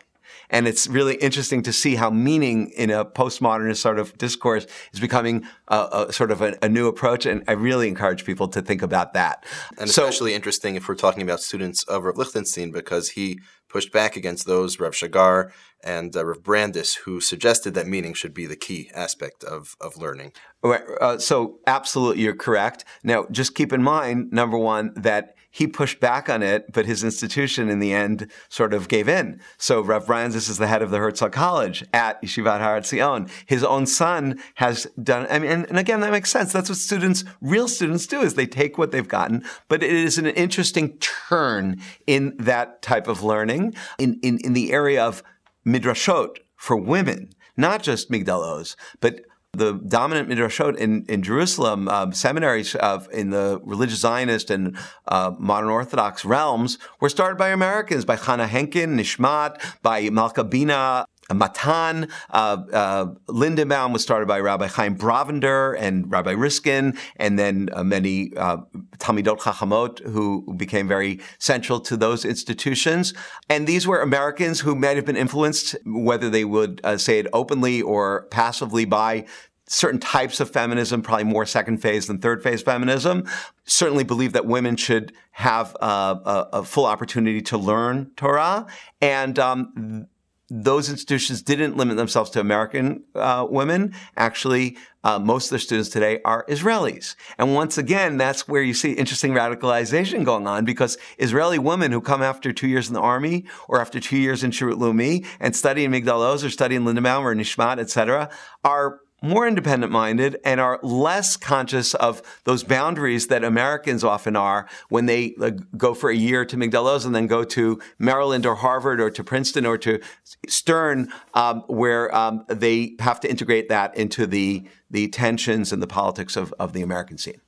And 0.51 0.69
it's 0.69 0.87
really 0.87 1.17
interesting 1.17 1.63
to 1.63 1.73
see 1.73 1.97
how 1.97 2.11
meaning 2.11 2.71
in 2.71 2.91
a 2.91 3.05
postmodernist 3.05 3.79
sort 3.79 3.99
of 3.99 4.17
discourse 4.19 4.67
is 4.93 5.01
becoming 5.01 5.45
a, 5.69 6.07
a 6.09 6.13
sort 6.13 6.31
of 6.31 6.43
a, 6.43 6.57
a, 6.63 6.69
new 6.69 6.87
approach. 6.87 7.27
And 7.27 7.43
I 7.49 7.53
really 7.53 7.89
encourage 7.89 8.25
people 8.25 8.49
to 8.49 8.63
think 8.63 8.83
about 8.83 9.15
that. 9.15 9.45
And 9.79 9.91
so, 9.91 10.05
especially 10.05 10.35
interesting 10.35 10.77
if 10.77 10.89
we're 10.89 10.95
talking 10.95 11.23
about 11.23 11.41
students 11.41 11.83
of 11.85 12.05
Rav 12.05 12.17
Lichtenstein, 12.17 12.71
because 12.71 13.11
he 13.11 13.39
pushed 13.69 13.93
back 13.93 14.17
against 14.17 14.47
those, 14.47 14.79
Rav 14.79 14.93
Shagar 14.93 15.51
and 15.83 16.17
uh, 16.17 16.25
Rav 16.25 16.43
Brandes, 16.43 16.95
who 16.95 17.21
suggested 17.21 17.75
that 17.75 17.87
meaning 17.87 18.15
should 18.15 18.35
be 18.35 18.47
the 18.47 18.57
key 18.57 18.91
aspect 18.95 19.45
of, 19.45 19.77
of 19.81 19.97
learning. 19.97 20.33
Right. 20.63 20.83
Uh, 21.01 21.19
so 21.19 21.59
absolutely, 21.67 22.23
you're 22.23 22.35
correct. 22.35 22.85
Now, 23.03 23.27
just 23.31 23.55
keep 23.55 23.73
in 23.73 23.83
mind, 23.83 24.33
number 24.33 24.59
one, 24.59 24.93
that 24.97 25.36
he 25.57 25.67
pushed 25.67 26.01
back 26.01 26.29
on 26.29 26.43
it, 26.43 26.71
but 26.71 26.85
his 26.85 27.03
institution 27.03 27.71
in 27.71 27.79
the 27.79 27.91
end 27.91 28.31
sort 28.51 28.75
of 28.75 28.89
gave 28.89 29.09
in. 29.09 29.41
So 29.57 29.81
Rev 29.81 30.07
Brandes 30.07 30.51
is 30.51 30.59
the 30.59 30.67
head 30.67 30.83
of 30.83 30.91
the 30.91 30.99
Herzog 30.99 31.33
College 31.33 31.83
at 31.95 32.21
Yeshivat 32.21 32.61
Har 32.61 32.79
Etzion. 32.79 33.31
His 33.47 33.65
own 33.65 33.87
son 33.87 34.39
has 34.57 34.87
done, 35.03 35.27
I 35.31 35.39
mean, 35.39 35.51
and, 35.51 35.67
and 35.71 35.79
again, 35.79 36.01
that 36.01 36.13
makes 36.13 36.31
sense. 36.31 36.53
That's 36.53 36.69
what 36.69 36.77
students, 36.77 37.25
real 37.41 37.69
students 37.69 38.07
do 38.07 38.21
is 38.21 38.35
they 38.35 38.45
take 38.45 38.77
what 38.77 38.91
they've 38.91 39.09
gotten, 39.09 39.47
but 39.69 39.83
it 39.83 39.93
is 39.93 40.19
an 40.19 40.27
interesting 40.27 40.99
turn 40.99 41.81
in 42.07 42.37
that 42.37 42.83
type 42.83 43.09
of 43.09 43.23
learning 43.23 43.75
in, 43.99 44.21
in, 44.23 44.39
in 44.45 44.53
the 44.53 44.75
area 44.75 45.03
of 45.03 45.23
midrashot 45.67 46.37
for 46.55 46.77
women, 46.77 47.31
not 47.57 47.83
just 47.83 48.11
Migdal 48.11 48.45
Oz, 48.45 48.77
but 49.01 49.23
the 49.57 49.73
dominant 49.87 50.29
midrashot 50.29 50.77
in, 50.77 51.05
in 51.09 51.23
Jerusalem, 51.23 51.89
uh, 51.89 52.11
seminaries 52.13 52.75
in 53.13 53.31
the 53.31 53.61
religious 53.65 54.01
Zionist 54.01 54.51
and 54.51 54.77
uh, 55.09 55.33
modern 55.39 55.71
Orthodox 55.71 56.25
realms 56.25 56.79
were 57.01 57.09
started 57.09 57.37
by 57.37 57.49
Americans, 57.49 58.05
by 58.05 58.17
Chana 58.17 58.47
Henkin, 58.47 58.95
Nishmat, 58.99 59.61
by 59.83 60.09
Malka 60.11 60.45
Bina, 60.45 61.07
Matan, 61.33 62.09
uh, 62.31 62.63
uh, 62.73 63.07
Lindenbaum 63.29 63.93
was 63.93 64.03
started 64.03 64.27
by 64.27 64.39
Rabbi 64.41 64.67
Chaim 64.69 64.97
Brovender 64.97 65.77
and 65.79 66.11
Rabbi 66.11 66.33
Riskin, 66.33 66.97
and 67.17 67.39
then 67.39 67.69
uh, 67.73 67.83
many 67.83 68.33
uh, 68.37 68.59
Talmidot 68.99 69.39
Chachamot 69.41 70.01
who 70.07 70.55
became 70.57 70.87
very 70.87 71.21
central 71.39 71.81
to 71.81 71.97
those 71.97 72.25
institutions. 72.25 73.13
And 73.49 73.67
these 73.67 73.87
were 73.87 74.01
Americans 74.01 74.61
who 74.61 74.75
might 74.75 74.97
have 74.97 75.07
been 75.07 75.17
influenced, 75.17 75.77
whether 75.85 76.31
they 76.31 76.45
would 76.45 76.81
uh, 76.85 76.97
say 76.97 77.19
it 77.19 77.27
openly 77.33 77.83
or 77.83 78.27
passively, 78.31 78.85
by 78.85 79.27
certain 79.69 79.99
types 79.99 80.39
of 80.39 80.51
feminism, 80.51 81.03
probably 81.03 81.25
more 81.25 81.45
second 81.45 81.79
phase 81.79 82.07
than 82.07 82.19
third 82.19 82.43
phase 82.43 82.63
feminism. 82.63 83.25
Certainly 83.65 84.05
believe 84.05 84.33
that 84.33 84.47
women 84.47 84.77
should 84.77 85.13
have 85.33 85.77
uh, 85.81 86.17
a, 86.25 86.59
a, 86.59 86.63
full 86.63 86.87
opportunity 86.87 87.43
to 87.43 87.59
learn 87.59 88.13
Torah. 88.17 88.67
And 89.01 89.39
um, 89.41 90.07
those 90.49 90.89
institutions 90.89 91.43
didn't 91.43 91.77
limit 91.77 91.97
themselves 91.97 92.31
to 92.31 92.41
American 92.41 93.03
uh, 93.15 93.47
women. 93.49 93.95
Actually, 94.17 94.77
uh, 95.03 95.19
most 95.19 95.47
of 95.47 95.51
their 95.51 95.59
students 95.59 95.89
today 95.89 96.21
are 96.25 96.45
Israelis. 96.49 97.17
And 97.39 97.55
once 97.55 97.79
again, 97.79 98.17
that's 98.17 98.47
where 98.47 98.63
you 98.63 98.75
see 98.75 98.93
interesting 98.93 99.33
radicalization 99.33 100.25
going 100.25 100.47
on 100.47 100.65
because 100.65 100.99
Israeli 101.19 101.59
women 101.59 101.91
who 101.93 102.01
come 102.01 102.23
after 102.23 102.53
two 102.53 102.69
years 102.69 102.89
in 102.89 102.95
the 102.95 103.01
army 103.01 103.45
or 103.69 103.81
after 103.81 103.99
two 103.99 104.19
years 104.19 104.45
in 104.45 104.53
Shirut 104.53 104.79
Leumi 104.79 105.27
and 105.41 105.55
study 105.55 105.85
in 105.85 105.93
Migdal 105.93 106.21
Oz 106.21 106.45
or 106.45 106.51
study 106.51 106.77
in 106.77 106.85
Lindenbaum 106.85 107.23
or 107.23 107.35
Nishmat, 107.35 107.79
etc., 107.79 108.31
are 108.65 109.01
more 109.23 109.47
independent 109.47 109.91
minded 109.91 110.39
and 110.45 110.61
are 110.61 110.79
less 110.83 111.37
conscious 111.37 111.95
of 111.95 112.23
those 112.45 112.63
boundaries 112.63 113.29
that 113.29 113.45
Americans 113.45 114.05
often 114.05 114.37
are 114.37 114.69
when 114.89 115.07
they 115.07 115.35
go 115.77 115.95
for 115.95 116.11
a 116.11 116.17
year 116.17 116.45
to 116.45 116.57
Migdal 116.57 117.05
and 117.05 117.15
then 117.15 117.27
go 117.27 117.43
to 117.43 117.81
Maryland 117.99 118.47
or 118.47 118.57
Harvard 118.57 119.01
or 119.01 119.11
to 119.11 119.25
Princeton 119.25 119.67
or 119.67 119.79
to 119.79 120.01
Stern, 120.47 121.13
um, 121.35 121.63
where 121.67 122.15
um, 122.15 122.45
they 122.49 122.95
have 123.01 123.19
to 123.21 123.31
integrate 123.31 123.69
that 123.69 123.97
into 123.97 124.27
the, 124.27 124.69
the 124.91 125.09
tensions 125.09 125.73
and 125.73 125.83
the 125.83 125.87
politics 125.87 126.37
of, 126.37 126.55
of 126.59 126.73
the 126.73 126.83
American 126.83 127.19
scene. 127.19 127.41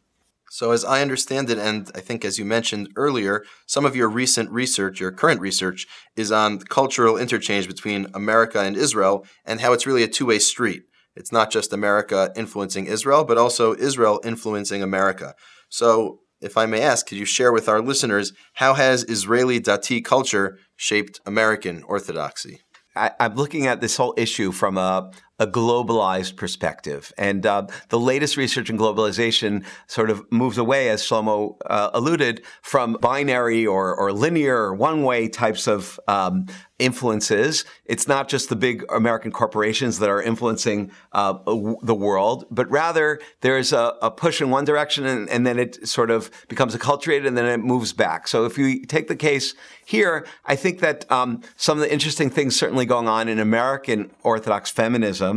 So, 0.50 0.70
as 0.70 0.82
I 0.84 1.02
understand 1.02 1.50
it, 1.50 1.58
and 1.58 1.90
I 1.94 2.00
think 2.00 2.24
as 2.24 2.38
you 2.38 2.44
mentioned 2.46 2.88
earlier, 2.96 3.44
some 3.66 3.84
of 3.84 3.94
your 3.94 4.08
recent 4.08 4.50
research, 4.50 4.98
your 4.98 5.12
current 5.12 5.40
research, 5.40 5.86
is 6.16 6.32
on 6.32 6.60
cultural 6.60 7.18
interchange 7.18 7.68
between 7.68 8.06
America 8.14 8.60
and 8.60 8.74
Israel 8.74 9.26
and 9.44 9.60
how 9.60 9.74
it's 9.74 9.86
really 9.86 10.02
a 10.02 10.08
two 10.08 10.24
way 10.24 10.38
street. 10.38 10.84
It's 11.18 11.32
not 11.32 11.50
just 11.50 11.72
America 11.72 12.32
influencing 12.36 12.86
Israel, 12.86 13.24
but 13.24 13.36
also 13.36 13.74
Israel 13.74 14.20
influencing 14.24 14.82
America. 14.82 15.34
So, 15.68 16.20
if 16.40 16.56
I 16.56 16.66
may 16.66 16.80
ask, 16.82 17.06
could 17.06 17.18
you 17.18 17.24
share 17.24 17.52
with 17.52 17.68
our 17.68 17.82
listeners 17.82 18.32
how 18.54 18.74
has 18.74 19.02
Israeli 19.04 19.60
Dati 19.60 20.04
culture 20.04 20.56
shaped 20.76 21.20
American 21.26 21.82
Orthodoxy? 21.82 22.60
I, 22.94 23.10
am 23.18 23.34
looking 23.34 23.66
at 23.66 23.80
this 23.80 23.96
whole 23.96 24.14
issue 24.16 24.52
from 24.52 24.78
a, 24.78 25.10
a 25.38 25.46
globalized 25.46 26.36
perspective. 26.36 27.12
And 27.16 27.46
uh, 27.46 27.66
the 27.90 27.98
latest 27.98 28.36
research 28.36 28.70
in 28.70 28.78
globalization 28.78 29.64
sort 29.86 30.10
of 30.10 30.30
moves 30.32 30.58
away, 30.58 30.88
as 30.88 31.02
Shlomo 31.02 31.56
uh, 31.66 31.90
alluded, 31.94 32.42
from 32.62 32.94
binary 33.00 33.66
or, 33.66 33.94
or 33.94 34.12
linear 34.12 34.56
or 34.56 34.74
one 34.74 35.02
way 35.02 35.28
types 35.28 35.68
of 35.68 36.00
um, 36.08 36.46
influences. 36.78 37.64
It's 37.86 38.06
not 38.06 38.28
just 38.28 38.48
the 38.48 38.56
big 38.56 38.84
American 38.90 39.32
corporations 39.32 39.98
that 39.98 40.08
are 40.08 40.22
influencing 40.22 40.92
uh, 41.12 41.34
the 41.82 41.94
world, 41.94 42.46
but 42.50 42.70
rather 42.70 43.20
there's 43.40 43.72
a, 43.72 43.94
a 44.00 44.10
push 44.10 44.40
in 44.40 44.50
one 44.50 44.64
direction 44.64 45.04
and, 45.04 45.28
and, 45.28 45.46
then 45.46 45.58
it 45.58 45.88
sort 45.88 46.10
of 46.10 46.30
becomes 46.48 46.76
acculturated 46.76 47.26
and 47.26 47.36
then 47.36 47.46
it 47.46 47.64
moves 47.64 47.92
back. 47.92 48.28
So 48.28 48.44
if 48.44 48.58
you 48.58 48.84
take 48.84 49.08
the 49.08 49.16
case 49.16 49.54
here, 49.84 50.26
I 50.44 50.54
think 50.54 50.80
that 50.80 51.10
um, 51.10 51.42
some 51.56 51.78
of 51.78 51.82
the 51.82 51.92
interesting 51.92 52.30
things 52.30 52.54
certainly 52.54 52.86
going 52.86 53.08
on 53.08 53.28
in 53.28 53.38
American 53.38 54.10
Orthodox 54.22 54.70
feminism 54.70 55.27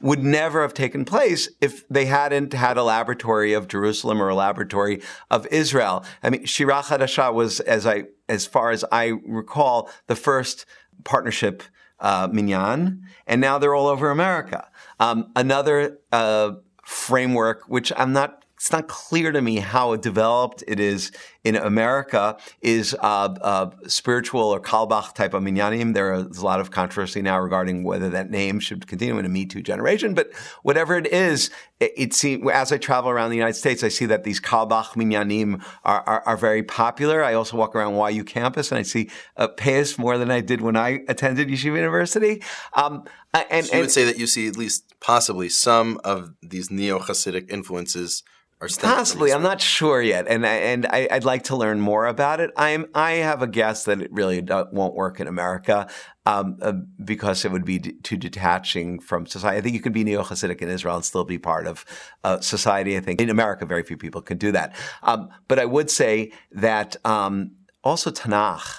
would 0.00 0.22
never 0.22 0.62
have 0.62 0.74
taken 0.74 1.04
place 1.04 1.48
if 1.60 1.86
they 1.88 2.06
hadn't 2.06 2.52
had 2.52 2.76
a 2.76 2.82
laboratory 2.82 3.52
of 3.52 3.68
Jerusalem 3.68 4.20
or 4.20 4.28
a 4.28 4.34
laboratory 4.34 5.00
of 5.30 5.46
Israel. 5.50 6.04
I 6.22 6.30
mean, 6.30 6.44
Shira 6.44 6.82
Chadasha 6.82 7.32
was, 7.32 7.60
as 7.60 7.86
I, 7.86 8.04
as 8.28 8.46
far 8.46 8.70
as 8.70 8.84
I 8.90 9.14
recall, 9.26 9.90
the 10.06 10.16
first 10.16 10.66
partnership 11.04 11.62
uh, 12.00 12.28
minyan, 12.32 13.02
and 13.26 13.40
now 13.40 13.58
they're 13.58 13.74
all 13.74 13.86
over 13.86 14.10
America. 14.10 14.68
Um, 14.98 15.30
another 15.36 15.98
uh, 16.10 16.52
framework, 16.82 17.62
which 17.68 17.92
I'm 17.96 18.12
not 18.12 18.41
it's 18.62 18.70
not 18.70 18.86
clear 18.86 19.32
to 19.32 19.42
me 19.42 19.56
how 19.56 19.96
developed 19.96 20.62
it 20.68 20.78
is 20.78 21.10
in 21.42 21.56
America 21.56 22.36
is 22.60 22.94
uh, 23.00 23.34
uh, 23.40 23.70
spiritual 23.88 24.40
or 24.40 24.60
Carlebach 24.60 25.16
type 25.16 25.34
of 25.34 25.42
minyanim. 25.42 25.94
There's 25.94 26.38
a 26.38 26.44
lot 26.44 26.60
of 26.60 26.70
controversy 26.70 27.22
now 27.22 27.40
regarding 27.40 27.82
whether 27.82 28.08
that 28.10 28.30
name 28.30 28.60
should 28.60 28.86
continue 28.86 29.18
in 29.18 29.26
a 29.26 29.28
Me 29.28 29.46
Too 29.46 29.62
generation, 29.62 30.14
but 30.14 30.32
whatever 30.62 30.96
it 30.96 31.08
is, 31.08 31.50
it, 31.80 31.90
it 31.96 32.14
seems, 32.14 32.48
as 32.52 32.70
I 32.70 32.78
travel 32.78 33.10
around 33.10 33.30
the 33.30 33.36
United 33.36 33.56
States, 33.58 33.82
I 33.82 33.88
see 33.88 34.06
that 34.06 34.22
these 34.22 34.38
Carlebach 34.38 34.90
minyanim 34.90 35.60
are, 35.82 36.02
are, 36.02 36.22
are, 36.24 36.36
very 36.36 36.62
popular. 36.62 37.24
I 37.24 37.34
also 37.34 37.56
walk 37.56 37.74
around 37.74 37.96
YU 38.14 38.22
campus 38.22 38.70
and 38.70 38.78
I 38.78 38.82
see 38.82 39.10
uh, 39.36 39.48
Payas 39.48 39.98
more 39.98 40.18
than 40.18 40.30
I 40.30 40.40
did 40.40 40.60
when 40.60 40.76
I 40.76 41.00
attended 41.08 41.48
Yeshiva 41.48 41.78
University. 41.78 42.40
Um, 42.74 43.06
and, 43.34 43.66
so 43.66 43.72
you 43.72 43.78
and, 43.78 43.80
would 43.80 43.90
say 43.90 44.04
that 44.04 44.20
you 44.20 44.28
see 44.28 44.46
at 44.46 44.56
least 44.56 44.94
possibly 45.00 45.48
some 45.48 46.00
of 46.04 46.34
these 46.40 46.70
neo-Hasidic 46.70 47.50
influences 47.50 48.22
Possibly, 48.68 49.32
I'm 49.32 49.42
not 49.42 49.60
sure 49.60 50.00
yet, 50.00 50.26
and 50.28 50.46
I, 50.46 50.54
and 50.54 50.86
I, 50.86 51.08
would 51.10 51.24
like 51.24 51.44
to 51.44 51.56
learn 51.56 51.80
more 51.80 52.06
about 52.06 52.40
it. 52.40 52.50
I'm 52.56 52.86
I 52.94 53.12
have 53.12 53.42
a 53.42 53.48
guess 53.48 53.84
that 53.84 54.00
it 54.00 54.12
really 54.12 54.40
won't 54.72 54.94
work 54.94 55.18
in 55.18 55.26
America 55.26 55.88
um, 56.26 56.58
uh, 56.62 56.72
because 57.04 57.44
it 57.44 57.50
would 57.50 57.64
be 57.64 57.78
d- 57.78 57.92
too 58.02 58.16
detaching 58.16 59.00
from 59.00 59.26
society. 59.26 59.58
I 59.58 59.60
think 59.60 59.74
you 59.74 59.80
can 59.80 59.92
be 59.92 60.04
neo 60.04 60.22
Hasidic 60.22 60.62
in 60.62 60.68
Israel 60.68 60.94
and 60.94 61.04
still 61.04 61.24
be 61.24 61.38
part 61.38 61.66
of 61.66 61.84
uh, 62.22 62.38
society. 62.40 62.96
I 62.96 63.00
think 63.00 63.20
in 63.20 63.30
America, 63.30 63.66
very 63.66 63.82
few 63.82 63.96
people 63.96 64.22
can 64.22 64.38
do 64.38 64.52
that. 64.52 64.76
Um, 65.02 65.28
but 65.48 65.58
I 65.58 65.64
would 65.64 65.90
say 65.90 66.30
that 66.52 66.96
um, 67.04 67.52
also 67.82 68.10
Tanakh. 68.10 68.78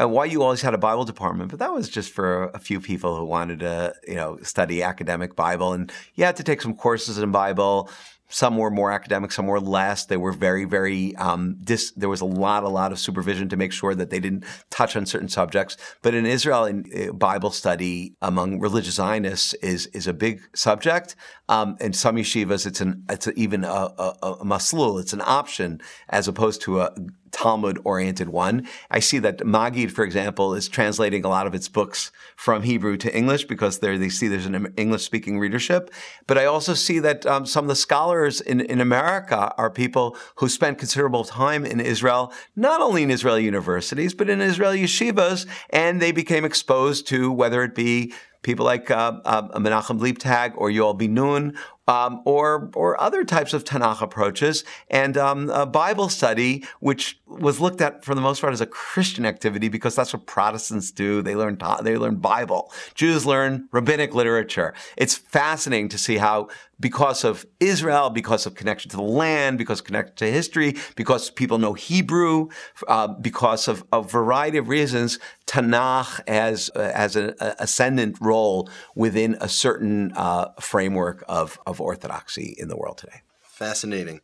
Uh, 0.00 0.24
YU 0.24 0.40
always 0.40 0.62
had 0.62 0.72
a 0.72 0.78
Bible 0.78 1.04
department, 1.04 1.50
but 1.50 1.58
that 1.58 1.74
was 1.74 1.88
just 1.88 2.12
for 2.12 2.44
a 2.54 2.60
few 2.60 2.80
people 2.80 3.16
who 3.16 3.24
wanted 3.24 3.58
to, 3.58 3.92
you 4.06 4.14
know, 4.14 4.38
study 4.40 4.84
academic 4.84 5.34
Bible, 5.34 5.72
and 5.72 5.92
you 6.14 6.24
had 6.24 6.36
to 6.36 6.44
take 6.44 6.62
some 6.62 6.74
courses 6.74 7.18
in 7.18 7.32
Bible 7.32 7.90
some 8.30 8.56
were 8.56 8.70
more 8.70 8.92
academic, 8.92 9.32
some 9.32 9.46
were 9.46 9.60
less. 9.60 10.06
They 10.06 10.16
were 10.16 10.32
very, 10.32 10.64
very, 10.64 11.14
um, 11.16 11.56
dis- 11.62 11.92
there 11.96 12.08
was 12.08 12.20
a 12.20 12.26
lot, 12.26 12.62
a 12.62 12.68
lot 12.68 12.92
of 12.92 12.98
supervision 12.98 13.48
to 13.50 13.56
make 13.56 13.72
sure 13.72 13.94
that 13.94 14.10
they 14.10 14.20
didn't 14.20 14.44
touch 14.70 14.96
on 14.96 15.04
certain 15.04 15.28
subjects. 15.28 15.76
But 16.02 16.14
in 16.14 16.24
Israel, 16.24 16.64
in 16.64 16.84
uh, 16.96 17.12
Bible 17.12 17.50
study 17.50 18.14
among 18.22 18.60
religious 18.60 18.94
Zionists 18.94 19.54
is, 19.54 19.86
is 19.88 20.06
a 20.06 20.14
big 20.14 20.40
subject. 20.54 21.16
Um, 21.48 21.76
in 21.80 21.92
some 21.92 22.16
yeshivas, 22.16 22.66
it's 22.66 22.80
an, 22.80 23.04
it's 23.10 23.26
a, 23.26 23.32
even 23.32 23.64
a, 23.64 23.68
a, 23.68 24.14
a 24.22 24.44
maslul. 24.44 25.00
It's 25.00 25.12
an 25.12 25.22
option 25.22 25.80
as 26.08 26.28
opposed 26.28 26.62
to 26.62 26.80
a 26.80 26.94
Talmud 27.32 27.78
oriented 27.84 28.28
one. 28.28 28.66
I 28.90 29.00
see 29.00 29.18
that 29.20 29.46
Maggid, 29.46 29.92
for 29.92 30.04
example, 30.04 30.54
is 30.54 30.68
translating 30.68 31.24
a 31.24 31.28
lot 31.28 31.46
of 31.46 31.54
its 31.54 31.68
books 31.68 32.10
from 32.36 32.62
Hebrew 32.62 32.96
to 32.98 33.16
English 33.16 33.44
because 33.44 33.78
they 33.78 34.08
see 34.08 34.28
there's 34.28 34.46
an 34.46 34.72
English 34.76 35.04
speaking 35.04 35.38
readership. 35.38 35.90
But 36.26 36.38
I 36.38 36.46
also 36.46 36.74
see 36.74 36.98
that 37.00 37.26
um, 37.26 37.46
some 37.46 37.64
of 37.64 37.68
the 37.68 37.76
scholars 37.76 38.40
in, 38.40 38.60
in 38.60 38.80
America 38.80 39.52
are 39.56 39.70
people 39.70 40.16
who 40.36 40.48
spent 40.48 40.78
considerable 40.78 41.24
time 41.24 41.64
in 41.64 41.80
Israel, 41.80 42.32
not 42.56 42.80
only 42.80 43.02
in 43.02 43.10
Israeli 43.10 43.44
universities, 43.44 44.14
but 44.14 44.28
in 44.28 44.40
Israeli 44.40 44.82
yeshivas, 44.82 45.46
and 45.70 46.00
they 46.00 46.12
became 46.12 46.44
exposed 46.44 47.06
to 47.08 47.30
whether 47.30 47.62
it 47.62 47.74
be 47.74 48.12
people 48.42 48.64
like 48.64 48.90
uh, 48.90 49.20
uh, 49.24 49.58
Menachem 49.58 50.00
Leibtag 50.00 50.54
or 50.56 50.70
Yoel 50.70 50.96
Bin 50.96 51.14
Nun 51.14 51.56
um, 51.88 52.22
or 52.24 52.70
or 52.74 53.00
other 53.00 53.24
types 53.24 53.52
of 53.52 53.64
Tanakh 53.64 54.00
approaches, 54.00 54.64
and 54.88 55.16
um, 55.16 55.50
a 55.50 55.66
Bible 55.66 56.08
study, 56.08 56.64
which 56.80 57.20
was 57.26 57.60
looked 57.60 57.80
at 57.80 58.04
for 58.04 58.14
the 58.14 58.20
most 58.20 58.40
part 58.40 58.52
as 58.52 58.60
a 58.60 58.66
Christian 58.66 59.26
activity 59.26 59.68
because 59.68 59.94
that's 59.94 60.12
what 60.12 60.26
Protestants 60.26 60.90
do. 60.90 61.22
They 61.22 61.34
learn 61.34 61.58
they 61.82 61.96
learn 61.96 62.16
Bible. 62.16 62.72
Jews 62.94 63.26
learn 63.26 63.68
rabbinic 63.72 64.14
literature. 64.14 64.74
It's 64.96 65.16
fascinating 65.16 65.88
to 65.90 65.98
see 65.98 66.16
how 66.16 66.48
because 66.80 67.24
of 67.24 67.44
Israel, 67.60 68.08
because 68.08 68.46
of 68.46 68.54
connection 68.54 68.90
to 68.90 68.96
the 68.96 69.02
land, 69.02 69.58
because 69.58 69.82
connected 69.82 70.16
to 70.16 70.32
history, 70.32 70.76
because 70.96 71.30
people 71.30 71.58
know 71.58 71.74
Hebrew, 71.74 72.48
uh, 72.88 73.08
because 73.08 73.68
of 73.68 73.84
a 73.92 74.02
variety 74.02 74.56
of 74.56 74.68
reasons, 74.68 75.18
Tanakh 75.46 76.26
has 76.26 76.70
uh, 76.74 76.92
has 76.92 77.16
an 77.16 77.34
ascendant 77.40 78.16
role 78.20 78.70
within 78.94 79.36
a 79.40 79.48
certain 79.48 80.12
uh, 80.12 80.52
framework 80.60 81.22
of 81.28 81.58
of 81.66 81.79
orthodoxy 81.80 82.54
in 82.58 82.68
the 82.68 82.76
world 82.76 82.98
today. 82.98 83.22
Fascinating. 83.42 84.20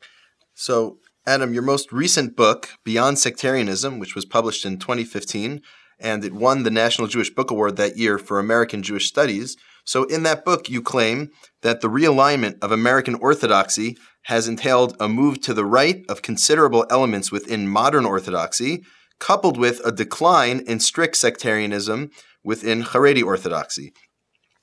So, 0.55 0.99
Adam, 1.27 1.53
your 1.53 1.63
most 1.63 1.93
recent 1.93 2.37
book, 2.37 2.71
Beyond 2.85 3.19
Sectarianism, 3.19 3.99
which 3.99 4.15
was 4.15 4.25
published 4.25 4.65
in 4.65 4.79
2015, 4.79 5.61
and 5.99 6.25
it 6.25 6.33
won 6.33 6.63
the 6.63 6.71
National 6.71 7.09
Jewish 7.09 7.31
Book 7.31 7.51
Award 7.51 7.77
that 7.77 7.97
year 7.97 8.19
for 8.19 8.39
American 8.39 8.83
Jewish 8.83 9.09
Studies. 9.09 9.57
So, 9.85 10.05
in 10.05 10.23
that 10.23 10.45
book, 10.45 10.69
you 10.69 10.83
claim 10.83 11.31
that 11.63 11.81
the 11.81 11.89
realignment 11.89 12.59
of 12.63 12.73
American 12.73 13.15
Orthodoxy 13.17 13.97
has 14.25 14.49
entailed 14.49 14.97
a 14.99 15.09
move 15.09 15.41
to 15.43 15.55
the 15.55 15.65
right 15.65 16.05
of 16.09 16.23
considerable 16.23 16.87
elements 16.91 17.31
within 17.31 17.69
modern 17.69 18.05
Orthodoxy, 18.05 18.83
coupled 19.21 19.57
with 19.57 19.81
a 19.85 19.93
decline 19.93 20.61
in 20.67 20.81
strict 20.81 21.17
sectarianism 21.17 22.11
within 22.43 22.83
Haredi 22.83 23.23
Orthodoxy. 23.23 23.93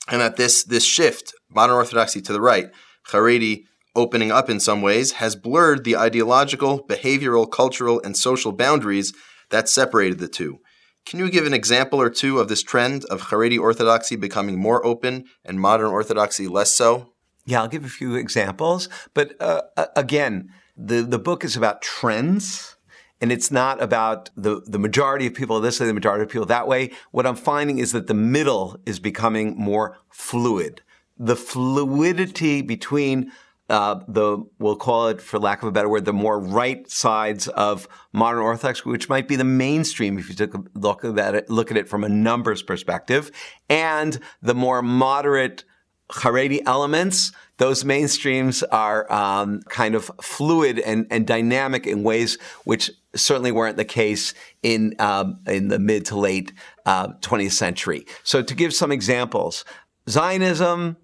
And 0.09 0.19
that 0.19 0.35
this, 0.35 0.63
this 0.63 0.83
shift, 0.83 1.33
modern 1.55 1.75
Orthodoxy 1.75 2.21
to 2.21 2.33
the 2.33 2.41
right, 2.41 2.69
Haredi 3.11 3.65
opening 3.95 4.31
up 4.31 4.49
in 4.49 4.59
some 4.59 4.81
ways, 4.81 5.13
has 5.13 5.35
blurred 5.35 5.83
the 5.83 5.95
ideological, 5.95 6.83
behavioral, 6.87 7.49
cultural, 7.49 8.01
and 8.03 8.17
social 8.17 8.51
boundaries 8.51 9.13
that 9.49 9.69
separated 9.69 10.19
the 10.19 10.27
two. 10.27 10.59
Can 11.05 11.19
you 11.19 11.29
give 11.29 11.45
an 11.45 11.53
example 11.53 12.01
or 12.01 12.09
two 12.09 12.39
of 12.39 12.47
this 12.47 12.63
trend 12.63 13.05
of 13.05 13.23
Haredi 13.23 13.59
Orthodoxy 13.59 14.15
becoming 14.15 14.57
more 14.57 14.83
open 14.85 15.25
and 15.45 15.59
modern 15.59 15.91
Orthodoxy 15.91 16.47
less 16.47 16.73
so? 16.73 17.13
Yeah, 17.45 17.61
I'll 17.61 17.67
give 17.67 17.83
a 17.83 17.89
few 17.89 18.15
examples. 18.15 18.87
But 19.13 19.39
uh, 19.41 19.63
again, 19.95 20.49
the, 20.77 21.01
the 21.01 21.19
book 21.19 21.43
is 21.43 21.57
about 21.57 21.81
trends. 21.81 22.77
And 23.21 23.31
it's 23.31 23.51
not 23.51 23.81
about 23.81 24.31
the, 24.35 24.61
the 24.65 24.79
majority 24.79 25.27
of 25.27 25.33
people 25.33 25.61
this 25.61 25.79
way, 25.79 25.85
the 25.85 25.93
majority 25.93 26.23
of 26.23 26.29
people 26.29 26.47
that 26.47 26.67
way. 26.67 26.91
What 27.11 27.25
I'm 27.25 27.37
finding 27.37 27.77
is 27.77 27.93
that 27.93 28.07
the 28.07 28.13
middle 28.13 28.77
is 28.85 28.99
becoming 28.99 29.55
more 29.55 29.97
fluid. 30.09 30.81
The 31.17 31.35
fluidity 31.35 32.61
between 32.61 33.31
uh, 33.69 34.01
the 34.07 34.43
we'll 34.59 34.75
call 34.75 35.07
it, 35.07 35.21
for 35.21 35.39
lack 35.39 35.61
of 35.61 35.69
a 35.69 35.71
better 35.71 35.87
word, 35.87 36.05
the 36.05 36.13
more 36.13 36.39
right 36.39 36.89
sides 36.89 37.47
of 37.47 37.87
modern 38.11 38.41
Orthodox, 38.41 38.85
which 38.85 39.09
might 39.09 39.27
be 39.27 39.35
the 39.35 39.43
mainstream 39.43 40.17
if 40.19 40.29
you 40.29 40.35
took 40.35 40.53
a 40.53 40.63
look 40.75 41.05
at 41.05 41.35
it, 41.35 41.49
look 41.49 41.71
at 41.71 41.77
it 41.77 41.87
from 41.87 42.03
a 42.03 42.09
numbers 42.09 42.61
perspective, 42.61 43.31
and 43.69 44.19
the 44.41 44.53
more 44.53 44.81
moderate 44.81 45.63
Haredi 46.11 46.61
elements. 46.65 47.31
Those 47.57 47.83
mainstreams 47.83 48.63
are 48.71 49.11
um, 49.11 49.61
kind 49.69 49.95
of 49.95 50.11
fluid 50.21 50.79
and, 50.79 51.07
and 51.09 51.25
dynamic 51.25 51.87
in 51.87 52.03
ways 52.03 52.37
which 52.65 52.91
certainly 53.15 53.51
weren't 53.51 53.77
the 53.77 53.85
case 53.85 54.33
in 54.61 54.95
um, 54.99 55.39
in 55.47 55.69
the 55.69 55.79
mid 55.79 56.05
to 56.07 56.17
late 56.17 56.51
uh, 56.85 57.09
20th 57.21 57.51
century. 57.51 58.05
So, 58.23 58.41
to 58.41 58.53
give 58.53 58.73
some 58.73 58.91
examples, 58.91 59.63
Zionism, 60.09 60.97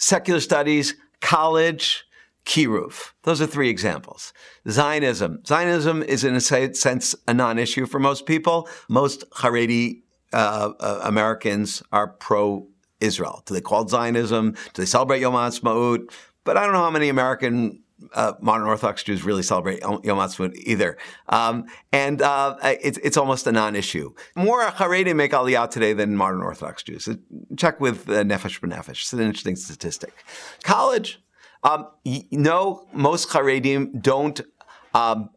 secular 0.00 0.40
studies, 0.40 0.96
college, 1.20 2.04
Kiruv. 2.44 3.12
Those 3.22 3.40
are 3.40 3.46
three 3.46 3.68
examples. 3.68 4.32
Zionism. 4.68 5.42
Zionism 5.46 6.02
is 6.02 6.24
in 6.24 6.34
a 6.34 6.40
sense 6.40 7.14
a 7.28 7.34
non-issue 7.34 7.86
for 7.86 8.00
most 8.00 8.26
people. 8.26 8.68
Most 8.88 9.28
Haredi 9.30 10.02
uh, 10.32 10.72
uh, 10.80 11.00
Americans 11.04 11.82
are 11.92 12.08
pro-Israel. 12.08 13.42
Do 13.46 13.54
they 13.54 13.60
call 13.60 13.82
it 13.82 13.90
Zionism? 13.90 14.52
Do 14.52 14.82
they 14.82 14.86
celebrate 14.86 15.20
Yom 15.20 15.34
HaAtzmaut? 15.34 16.10
But 16.44 16.56
I 16.56 16.64
don't 16.64 16.72
know 16.72 16.80
how 16.80 16.90
many 16.90 17.10
American 17.10 17.82
uh, 18.14 18.32
modern 18.40 18.66
Orthodox 18.66 19.02
Jews 19.02 19.24
really 19.24 19.42
celebrate 19.42 19.80
Yom 19.80 20.00
HaAtzmaut 20.02 20.54
either. 20.54 20.96
Um, 21.28 21.66
and 21.92 22.22
uh, 22.22 22.56
it's, 22.62 22.98
it's 22.98 23.16
almost 23.16 23.46
a 23.46 23.52
non-issue. 23.52 24.12
More 24.36 24.62
Haredi 24.70 25.14
make 25.14 25.32
Aliyah 25.32 25.70
today 25.70 25.92
than 25.92 26.16
modern 26.16 26.42
Orthodox 26.42 26.82
Jews. 26.82 27.08
Check 27.56 27.80
with 27.80 28.08
uh, 28.08 28.24
Nefesh 28.24 28.60
B'Nefesh. 28.60 29.02
It's 29.02 29.12
an 29.12 29.20
interesting 29.20 29.56
statistic. 29.56 30.12
College. 30.62 31.22
Um, 31.62 31.88
no, 32.30 32.86
most 32.92 33.28
Haredim 33.28 34.00
don't 34.00 34.40
um, 34.94 35.30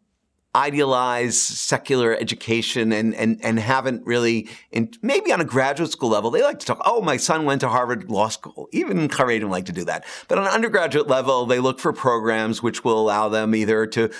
idealize 0.55 1.41
secular 1.41 2.15
education 2.15 2.91
and, 2.91 3.15
and, 3.15 3.43
and 3.43 3.59
haven't 3.59 4.05
really, 4.05 4.47
in, 4.71 4.91
maybe 5.01 5.31
on 5.33 5.41
a 5.41 5.45
graduate 5.45 5.91
school 5.91 6.09
level, 6.09 6.29
they 6.29 6.43
like 6.43 6.59
to 6.59 6.65
talk, 6.65 6.79
oh, 6.85 7.01
my 7.01 7.17
son 7.17 7.45
went 7.45 7.61
to 7.61 7.69
Harvard 7.69 8.09
Law 8.09 8.27
School. 8.27 8.69
Even 8.71 9.07
Haredim 9.09 9.49
like 9.49 9.65
to 9.65 9.71
do 9.71 9.83
that. 9.85 10.05
But 10.27 10.37
on 10.37 10.45
an 10.45 10.51
undergraduate 10.51 11.07
level, 11.07 11.47
they 11.47 11.59
look 11.59 11.79
for 11.79 11.91
programs 11.91 12.61
which 12.61 12.83
will 12.83 12.99
allow 12.99 13.29
them 13.29 13.55
either 13.55 13.87
to, 13.87 14.11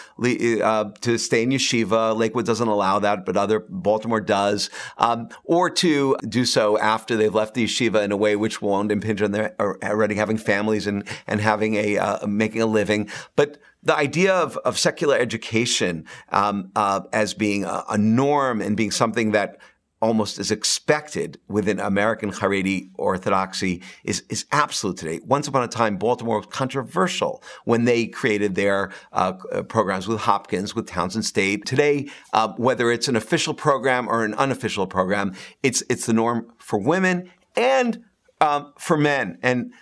uh, 0.64 0.86
to 1.02 1.18
stay 1.20 1.44
in 1.44 1.52
yeshiva. 1.52 2.18
Lakewood 2.18 2.48
doesn't 2.48 2.68
allow 2.68 2.98
that, 3.00 3.26
but 3.26 3.38
other, 3.38 3.60
Baltimore 3.60 4.22
does, 4.22 4.72
um, 4.98 5.30
or 5.44 5.70
to 5.70 6.18
do 6.28 6.46
so 6.46 6.80
after 6.80 7.16
they've 7.16 7.34
left 7.34 7.54
the 7.54 7.66
yeshiva 7.66 8.04
in 8.04 8.12
a 8.12 8.18
way 8.18 8.36
which 8.36 8.60
won't 8.60 8.92
impinge 8.92 9.22
on 9.22 9.32
their 9.32 9.56
already 9.60 10.16
having 10.16 10.38
families 10.38 10.88
and, 10.88 11.08
and 11.28 11.42
having 11.42 11.76
a, 11.76 11.98
uh, 12.00 12.26
making 12.26 12.62
a 12.62 12.66
living. 12.66 13.08
But 13.36 13.60
the 13.84 13.96
idea 13.96 14.34
of, 14.34 14.58
of 14.58 14.80
secular 14.80 15.18
education 15.18 16.06
um, 16.30 16.72
uh, 16.76 17.02
as 17.12 17.34
being 17.34 17.66
a, 17.66 17.84
a, 17.90 17.98
norm 17.98 18.62
and 18.62 18.78
being 18.78 18.92
something 18.92 19.32
that 19.32 19.58
almost 20.02 20.38
is 20.38 20.52
expected 20.52 21.40
within 21.48 21.80
American 21.80 22.30
Haredi 22.30 22.90
orthodoxy 22.96 23.82
is, 24.04 24.22
is 24.30 24.46
absolute 24.52 24.98
today. 24.98 25.22
Once 25.24 25.48
upon 25.48 25.64
a 25.64 25.68
time, 25.68 25.96
Baltimore 25.96 26.38
was 26.38 26.46
controversial 26.48 27.42
when 27.64 27.86
they 27.86 28.08
created 28.08 28.56
their 28.56 28.92
uh, 29.14 29.32
programs 29.70 30.06
with 30.06 30.20
Hopkins, 30.20 30.76
with 30.76 30.88
Towson 30.88 31.24
State. 31.24 31.66
Today, 31.66 32.10
uh, 32.34 32.50
whether 32.58 32.92
it's 32.92 33.08
an 33.08 33.16
official 33.16 33.54
program 33.54 34.10
or 34.10 34.26
an 34.26 34.34
unofficial 34.34 34.88
program, 34.88 35.34
it's 35.64 35.82
it's 35.90 36.06
the 36.06 36.14
norm 36.14 36.52
for 36.58 36.78
women 36.80 37.32
and 37.56 38.04
um, 38.42 38.74
for 38.78 38.98
men. 38.98 39.38
And 39.42 39.74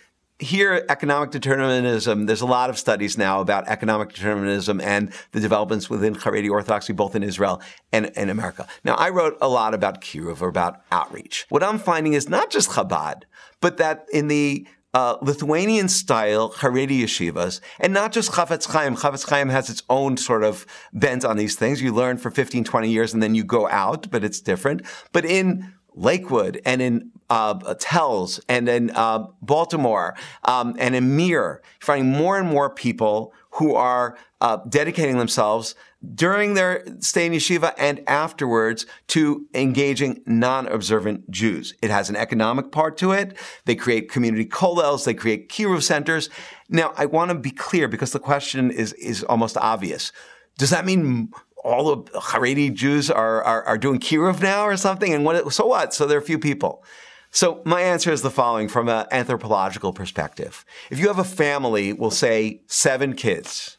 here, 0.42 0.84
economic 0.90 1.30
determinism, 1.30 2.26
there's 2.26 2.42
a 2.42 2.48
lot 2.48 2.70
of 2.72 2.78
studies 2.78 3.18
now 3.18 3.42
about 3.42 3.68
economic 3.68 4.12
determinism 4.14 4.82
and 4.82 5.14
the 5.34 5.40
developments 5.40 5.90
within 5.90 6.16
Haredi 6.16 6.50
Orthodoxy, 6.50 6.94
both 6.94 7.16
in 7.16 7.22
Israel 7.22 7.62
and, 7.94 8.08
in 8.16 8.30
America. 8.30 8.68
Now, 8.84 8.96
I 8.96 9.10
wrote 9.10 9.38
a 9.40 9.48
lot 9.48 9.74
about 9.76 10.02
Kiruv, 10.02 10.42
or 10.42 10.48
about 10.48 10.82
outreach. 10.92 11.46
What 11.50 11.64
I'm 11.64 11.78
finding 11.78 12.14
is 12.14 12.28
not 12.28 12.50
just 12.50 12.72
Chabad, 12.72 13.24
but 13.60 13.78
that 13.78 14.08
in 14.12 14.30
the 14.30 14.68
uh, 14.94 15.18
Lithuanian 15.22 15.88
style 15.88 16.52
Haredi 16.52 17.02
yeshivas, 17.02 17.62
and 17.80 17.94
not 17.94 18.12
just 18.12 18.32
Chafetz 18.32 18.68
Chaim. 18.68 18.96
Chafetz 18.96 19.30
Chaim 19.30 19.50
has 19.50 19.70
its 19.70 19.84
own 19.90 20.18
sort 20.18 20.44
of 20.44 20.66
bent 20.92 21.24
on 21.24 21.38
these 21.38 21.56
things. 21.56 21.82
You 21.82 21.94
learn 21.94 22.18
for 22.18 22.32
15, 22.32 22.64
20 22.64 22.90
years 22.90 23.14
and 23.14 23.24
then 23.24 23.36
you 23.36 23.44
go 23.44 23.70
out, 23.70 24.10
but 24.12 24.24
it's 24.24 24.42
different. 24.42 24.82
But 25.14 25.24
in 25.24 25.74
Lakewood 25.94 26.62
and 26.66 26.82
in 26.82 27.12
uh, 27.32 27.76
Telz 27.76 28.42
and 28.50 28.68
in 28.68 28.92
uh, 28.92 29.26
Baltimore 29.42 30.16
um, 30.44 30.76
and 30.78 30.96
in 30.96 31.16
Mir, 31.16 31.62
finding 31.80 32.12
more 32.12 32.38
and 32.38 32.48
more 32.48 32.70
people 32.70 33.34
who 33.52 33.74
are 33.74 34.18
uh, 34.42 34.58
dedicating 34.68 35.18
themselves 35.18 35.74
during 36.14 36.56
their 36.56 36.84
stay 37.00 37.26
in 37.26 37.32
yeshiva 37.32 37.74
and 37.78 38.02
afterwards 38.08 38.86
to 39.08 39.48
engaging 39.54 40.22
non-observant 40.26 41.30
Jews. 41.32 41.74
It 41.82 41.90
has 41.90 42.10
an 42.10 42.18
economic 42.18 42.72
part 42.72 42.98
to 42.98 43.14
it. 43.14 43.38
They 43.66 43.76
create 43.76 44.12
community 44.12 44.46
kollels. 44.46 45.06
They 45.06 45.14
create 45.14 45.48
kiruv 45.48 45.84
centers. 45.84 46.30
Now, 46.68 46.94
I 46.98 47.06
want 47.06 47.30
to 47.30 47.36
be 47.36 47.52
clear 47.52 47.88
because 47.88 48.12
the 48.12 48.20
question 48.20 48.72
is 48.72 48.92
is 48.94 49.24
almost 49.24 49.56
obvious. 49.58 50.12
Does 50.58 50.72
that 50.72 50.86
mean 50.86 51.32
all 51.64 51.96
the 51.96 52.12
Haredi 52.20 52.74
Jews 52.74 53.10
are, 53.10 53.42
are, 53.44 53.64
are 53.64 53.78
doing 53.78 54.00
kiruv 54.00 54.42
now 54.42 54.66
or 54.66 54.76
something? 54.76 55.14
And 55.14 55.24
what, 55.24 55.54
so 55.54 55.66
what? 55.68 55.94
So 55.94 56.06
there 56.06 56.18
are 56.18 56.22
a 56.22 56.26
few 56.26 56.40
people. 56.40 56.84
So 57.32 57.62
my 57.66 57.82
answer 57.82 58.12
is 58.12 58.22
the 58.22 58.30
following 58.30 58.68
from 58.68 58.90
an 58.90 59.08
anthropological 59.10 59.94
perspective. 59.94 60.66
If 60.90 61.00
you 61.00 61.08
have 61.08 61.20
a 61.20 61.24
family, 61.24 61.94
we'll 61.94 62.12
say 62.12 62.62
seven 62.68 63.14
kids, 63.14 63.78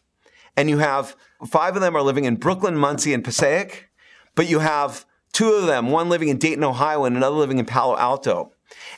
and 0.57 0.71
you 0.71 0.79
have 0.79 1.15
five 1.47 1.77
of 1.77 1.83
them 1.83 1.95
are 1.95 2.03
living 2.03 2.25
in 2.25 2.37
Brooklyn, 2.37 2.77
Monsey, 2.77 3.13
and 3.13 3.23
Passaic, 3.23 3.91
but 4.35 4.49
you 4.49 4.61
have 4.61 5.05
two 5.33 5.53
of 5.53 5.67
them, 5.67 5.91
one 5.91 6.09
living 6.09 6.29
in 6.29 6.39
Dayton, 6.39 6.65
Ohio, 6.65 7.05
and 7.05 7.15
another 7.15 7.37
living 7.37 7.59
in 7.59 7.67
Palo 7.67 7.97
Alto. 7.97 8.52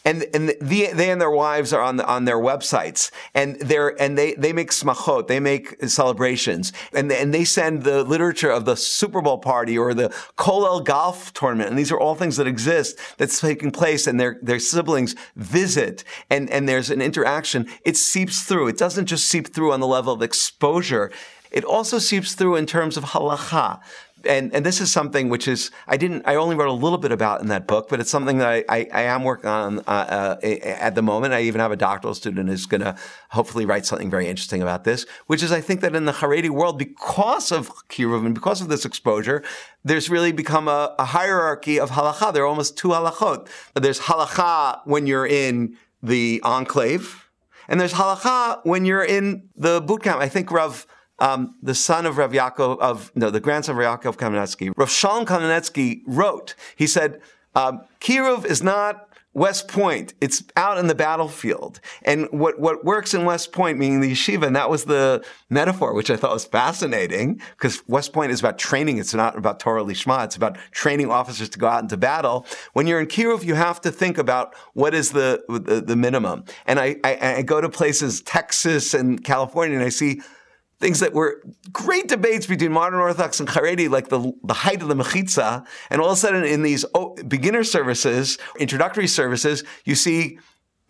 And 0.04 0.26
and 0.34 0.50
the, 0.60 0.90
they 0.92 1.10
and 1.10 1.20
their 1.20 1.30
wives 1.30 1.72
are 1.72 1.82
on 1.82 1.96
the, 1.96 2.06
on 2.06 2.24
their 2.24 2.38
websites, 2.38 3.10
and 3.34 3.56
they're 3.56 4.00
and 4.00 4.18
they 4.18 4.34
they 4.34 4.52
make 4.52 4.70
smachot, 4.70 5.26
they 5.28 5.40
make 5.40 5.82
celebrations, 5.88 6.72
and 6.92 7.10
and 7.10 7.32
they 7.32 7.44
send 7.44 7.84
the 7.84 8.04
literature 8.04 8.50
of 8.50 8.64
the 8.64 8.76
Super 8.76 9.20
Bowl 9.20 9.38
party 9.38 9.78
or 9.78 9.94
the 9.94 10.08
Kollel 10.36 10.84
golf 10.84 11.32
tournament, 11.32 11.70
and 11.70 11.78
these 11.78 11.92
are 11.92 11.98
all 11.98 12.14
things 12.14 12.36
that 12.36 12.46
exist 12.46 12.98
that's 13.16 13.40
taking 13.40 13.70
place, 13.70 14.06
and 14.06 14.20
their 14.20 14.38
their 14.42 14.58
siblings 14.58 15.14
visit, 15.36 16.04
and 16.30 16.50
and 16.50 16.68
there's 16.68 16.90
an 16.90 17.00
interaction. 17.00 17.66
It 17.84 17.96
seeps 17.96 18.42
through. 18.42 18.68
It 18.68 18.78
doesn't 18.78 19.06
just 19.06 19.26
seep 19.26 19.54
through 19.54 19.72
on 19.72 19.80
the 19.80 19.86
level 19.86 20.12
of 20.12 20.22
exposure. 20.22 21.10
It 21.50 21.64
also 21.64 21.98
seeps 21.98 22.34
through 22.34 22.56
in 22.56 22.66
terms 22.66 22.96
of 22.96 23.04
halacha 23.04 23.80
and 24.26 24.54
and 24.54 24.64
this 24.64 24.80
is 24.80 24.90
something 24.90 25.28
which 25.28 25.46
is 25.46 25.70
I 25.86 25.96
didn't 25.96 26.22
I 26.26 26.36
only 26.36 26.56
wrote 26.56 26.68
a 26.68 26.72
little 26.72 26.98
bit 26.98 27.12
about 27.12 27.40
in 27.40 27.48
that 27.48 27.66
book, 27.66 27.88
but 27.88 28.00
it's 28.00 28.10
something 28.10 28.38
that 28.38 28.48
I, 28.48 28.64
I, 28.68 28.88
I 28.92 29.02
am 29.02 29.24
working 29.24 29.48
on 29.50 29.80
uh, 29.80 30.36
uh, 30.42 30.46
at 30.46 30.94
the 30.94 31.02
moment. 31.02 31.34
I 31.34 31.42
even 31.42 31.60
have 31.60 31.72
a 31.72 31.76
doctoral 31.76 32.14
student 32.14 32.48
who's 32.48 32.66
going 32.66 32.80
to 32.80 32.96
hopefully 33.30 33.66
write 33.66 33.86
something 33.86 34.10
very 34.10 34.26
interesting 34.26 34.62
about 34.62 34.84
this, 34.84 35.06
which 35.26 35.42
is 35.42 35.52
I 35.52 35.60
think 35.60 35.80
that 35.80 35.94
in 35.94 36.04
the 36.04 36.12
Haredi 36.12 36.50
world, 36.50 36.78
because 36.78 37.52
of 37.52 37.70
kiruv 37.88 38.24
and 38.24 38.34
because 38.34 38.60
of 38.60 38.68
this 38.68 38.84
exposure, 38.84 39.42
there's 39.84 40.08
really 40.08 40.32
become 40.32 40.68
a, 40.68 40.94
a 40.98 41.04
hierarchy 41.04 41.78
of 41.78 41.90
halacha. 41.90 42.32
There 42.32 42.42
are 42.44 42.46
almost 42.46 42.76
two 42.76 42.88
halachot. 42.88 43.48
There's 43.74 44.00
halacha 44.00 44.80
when 44.84 45.06
you're 45.06 45.26
in 45.26 45.76
the 46.02 46.40
enclave. 46.44 47.28
And 47.68 47.80
there's 47.80 47.94
halacha 47.94 48.60
when 48.64 48.84
you're 48.84 49.04
in 49.04 49.48
the 49.56 49.80
boot 49.80 50.02
camp. 50.02 50.20
I 50.20 50.28
think 50.28 50.50
Rav 50.50 50.86
um, 51.18 51.54
the 51.62 51.74
son 51.74 52.06
of 52.06 52.18
Rav 52.18 52.32
Yaakov, 52.32 52.78
of 52.78 53.12
no, 53.14 53.30
the 53.30 53.40
grandson 53.40 53.74
of 53.74 53.78
Rav 53.78 54.00
Yaakov 54.00 54.16
Kamenetsky, 54.16 54.72
Rav 54.76 54.90
Shalom 54.90 55.26
Kamenetsky 55.26 56.02
wrote. 56.06 56.54
He 56.76 56.86
said, 56.86 57.20
um, 57.54 57.82
"Kiruv 58.00 58.44
is 58.44 58.62
not 58.62 59.08
West 59.34 59.66
Point. 59.66 60.14
It's 60.20 60.44
out 60.56 60.78
in 60.78 60.86
the 60.86 60.94
battlefield. 60.94 61.80
And 62.02 62.28
what, 62.30 62.60
what 62.60 62.84
works 62.84 63.14
in 63.14 63.24
West 63.24 63.52
Point, 63.52 63.78
meaning 63.78 64.00
the 64.00 64.12
yeshiva, 64.12 64.46
and 64.46 64.54
that 64.54 64.70
was 64.70 64.84
the 64.84 65.24
metaphor, 65.50 65.92
which 65.92 66.08
I 66.08 66.16
thought 66.16 66.32
was 66.32 66.44
fascinating, 66.44 67.40
because 67.50 67.82
West 67.88 68.12
Point 68.12 68.30
is 68.30 68.38
about 68.38 68.58
training. 68.58 68.98
It's 68.98 69.12
not 69.12 69.36
about 69.36 69.58
Torah 69.58 69.82
Lishma. 69.82 70.24
It's 70.24 70.36
about 70.36 70.56
training 70.70 71.10
officers 71.10 71.48
to 71.50 71.58
go 71.58 71.66
out 71.66 71.82
into 71.82 71.96
battle. 71.96 72.46
When 72.72 72.86
you're 72.86 73.00
in 73.00 73.06
Kiruv, 73.06 73.42
you 73.44 73.56
have 73.56 73.80
to 73.82 73.90
think 73.90 74.18
about 74.18 74.54
what 74.72 74.94
is 74.94 75.10
the, 75.10 75.42
the, 75.48 75.80
the 75.80 75.96
minimum. 75.96 76.44
And 76.64 76.78
I, 76.78 76.96
I, 77.02 77.34
I 77.38 77.42
go 77.42 77.60
to 77.60 77.68
places, 77.68 78.22
Texas 78.22 78.94
and 78.94 79.22
California, 79.24 79.76
and 79.76 79.84
I 79.84 79.90
see 79.90 80.22
things 80.84 81.00
that 81.00 81.14
were 81.14 81.42
great 81.72 82.08
debates 82.08 82.46
between 82.46 82.70
modern 82.70 83.00
Orthodox 83.00 83.40
and 83.40 83.48
Haredi, 83.48 83.88
like 83.88 84.10
the, 84.10 84.34
the 84.44 84.52
height 84.52 84.82
of 84.82 84.88
the 84.88 84.94
mechitza, 84.94 85.66
and 85.88 85.98
all 85.98 86.08
of 86.08 86.12
a 86.12 86.16
sudden 86.16 86.44
in 86.44 86.60
these 86.60 86.84
oh, 86.94 87.14
beginner 87.26 87.64
services, 87.64 88.36
introductory 88.58 89.06
services, 89.06 89.64
you 89.86 89.94
see 89.94 90.38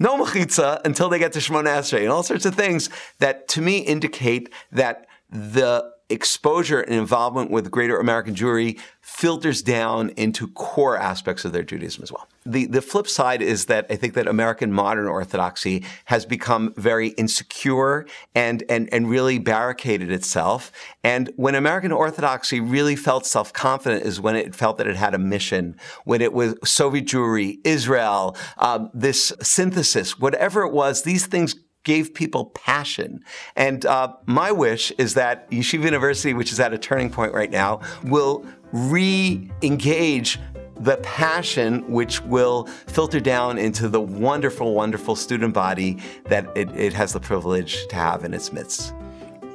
no 0.01 0.19
mechitza 0.19 0.81
until 0.85 1.09
they 1.09 1.21
get 1.21 1.33
to 1.35 1.39
Shemona 1.39 1.79
Esrei, 1.79 2.01
and 2.01 2.09
all 2.09 2.25
sorts 2.25 2.45
of 2.45 2.57
things 2.57 2.91
that 3.21 3.47
to 3.49 3.61
me 3.61 3.79
indicate 3.79 4.53
that 4.73 5.07
the 5.31 5.89
exposure 6.15 6.81
and 6.81 6.95
involvement 6.95 7.51
with 7.51 7.71
greater 7.71 7.99
American 7.99 8.35
Jewry 8.35 8.81
filters 9.01 9.61
down 9.61 10.11
into 10.17 10.49
core 10.49 10.97
aspects 10.97 11.45
of 11.45 11.53
their 11.53 11.63
Judaism 11.63 12.03
as 12.03 12.11
well. 12.11 12.27
The, 12.47 12.65
the 12.67 12.81
flip 12.81 13.07
side 13.07 13.43
is 13.43 13.67
that 13.67 13.87
I 13.91 13.97
think 13.97 14.15
that 14.15 14.27
American 14.27 14.73
modern 14.73 15.07
Orthodoxy 15.07 15.85
has 16.07 16.25
become 16.25 16.73
very 16.77 17.09
insecure 17.09 18.07
and, 18.35 18.63
and, 18.69 18.89
and 18.93 19.11
really 19.11 19.39
barricaded 19.39 20.11
itself. 20.11 20.73
And 21.03 21.31
when 21.37 21.55
American 21.55 21.93
Orthodoxy 21.93 22.61
really 22.61 22.97
felt 22.97 23.27
self-confident 23.27 24.05
is 24.05 24.21
when 24.21 24.37
it 24.37 24.55
felt 24.55 24.79
that 24.79 24.87
it 24.87 24.97
had 24.97 25.15
a 25.15 25.19
mission, 25.19 25.77
when 26.05 26.23
it 26.23 26.33
was 26.33 26.55
Soviet 26.65 27.07
Jewry, 27.07 27.59
Israel, 27.65 28.37
um, 28.57 28.91
this 28.95 29.33
synthesis, 29.43 30.19
whatever 30.19 30.63
it 30.63 30.73
was, 30.73 31.03
these 31.03 31.27
things 31.27 31.57
gave 31.85 32.13
people 32.15 32.47
passion. 32.47 33.23
And 33.57 33.87
uh, 33.87 34.15
my 34.27 34.51
wish 34.53 34.91
is 34.93 35.15
that 35.15 35.51
Yeshiva 35.51 35.85
University, 35.85 36.35
which 36.35 36.53
is 36.53 36.61
at 36.61 36.73
a 36.73 36.79
turning 36.79 37.11
point 37.11 37.33
right 37.33 37.51
now, 37.51 37.81
will 38.03 38.45
re-engage 38.73 40.41
the 40.81 40.97
passion 40.99 41.89
which 41.91 42.21
will 42.23 42.67
filter 42.89 43.21
down 43.21 43.59
into 43.59 43.89
the 43.89 44.01
wonderful, 44.01 44.75
wonderful 44.75 45.15
student 45.15 45.55
body 45.55 45.99
that 46.25 46.45
it, 46.57 46.69
it 46.77 46.93
has 46.93 47.13
the 47.13 47.21
privilege 47.21 47.87
to 47.87 47.97
have 47.97 48.25
in 48.25 48.35
its 48.35 48.53
midst. 48.53 48.93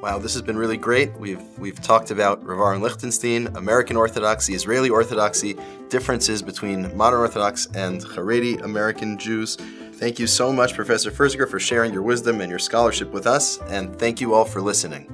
Wow, 0.02 0.18
this 0.18 0.32
has 0.32 0.42
been 0.42 0.58
really 0.58 0.78
great. 0.78 1.12
We've 1.20 1.44
we've 1.60 1.82
talked 1.82 2.10
about 2.10 2.42
Rav 2.46 2.58
Aharon 2.58 2.82
Lichtenstein, 2.82 3.48
American 3.58 3.98
Orthodoxy, 3.98 4.54
Israeli 4.54 4.90
Orthodoxy, 4.90 5.58
differences 5.90 6.42
between 6.42 6.96
modern 6.96 7.20
Orthodox 7.20 7.68
and 7.76 8.02
Haredi 8.02 8.62
American 8.64 9.18
Jews. 9.18 9.58
Thank 10.00 10.18
you 10.18 10.28
so 10.28 10.54
much, 10.54 10.76
Professor 10.76 11.12
Ferziger, 11.12 11.46
for 11.46 11.60
sharing 11.60 11.92
your 11.92 12.04
wisdom 12.04 12.40
and 12.40 12.50
your 12.50 12.58
scholarship 12.58 13.12
with 13.12 13.28
us, 13.28 13.60
and 13.64 13.94
thank 14.00 14.22
you 14.22 14.34
all 14.34 14.46
for 14.46 14.62
listening. 14.62 15.08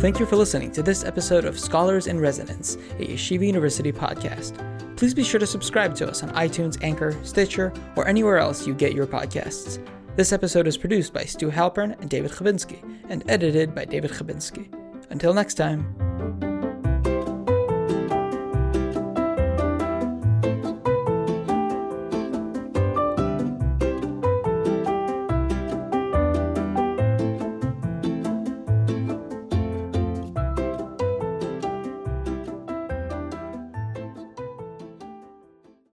Thank 0.00 0.18
you 0.18 0.24
for 0.24 0.36
listening 0.36 0.72
to 0.72 0.82
this 0.82 1.04
episode 1.04 1.44
of 1.44 1.60
Scholars 1.60 2.06
in 2.06 2.18
Residence, 2.18 2.76
a 2.98 3.08
Yeshiva 3.08 3.46
University 3.46 3.92
podcast. 3.92 4.56
Please 4.96 5.12
be 5.12 5.22
sure 5.22 5.38
to 5.38 5.46
subscribe 5.46 5.94
to 5.96 6.08
us 6.08 6.22
on 6.22 6.30
iTunes, 6.30 6.82
Anchor, 6.82 7.14
Stitcher, 7.24 7.74
or 7.94 8.08
anywhere 8.08 8.38
else 8.38 8.66
you 8.66 8.72
get 8.72 8.94
your 8.94 9.06
podcasts. 9.06 9.86
This 10.16 10.32
episode 10.32 10.66
is 10.66 10.78
produced 10.78 11.12
by 11.12 11.24
Stu 11.24 11.50
Halpern 11.50 12.00
and 12.00 12.08
David 12.08 12.30
Chabinsky, 12.30 12.82
and 13.10 13.22
edited 13.28 13.74
by 13.74 13.84
David 13.84 14.12
Chabinsky. 14.12 14.72
Until 15.10 15.34
next 15.34 15.54
time. 15.56 16.51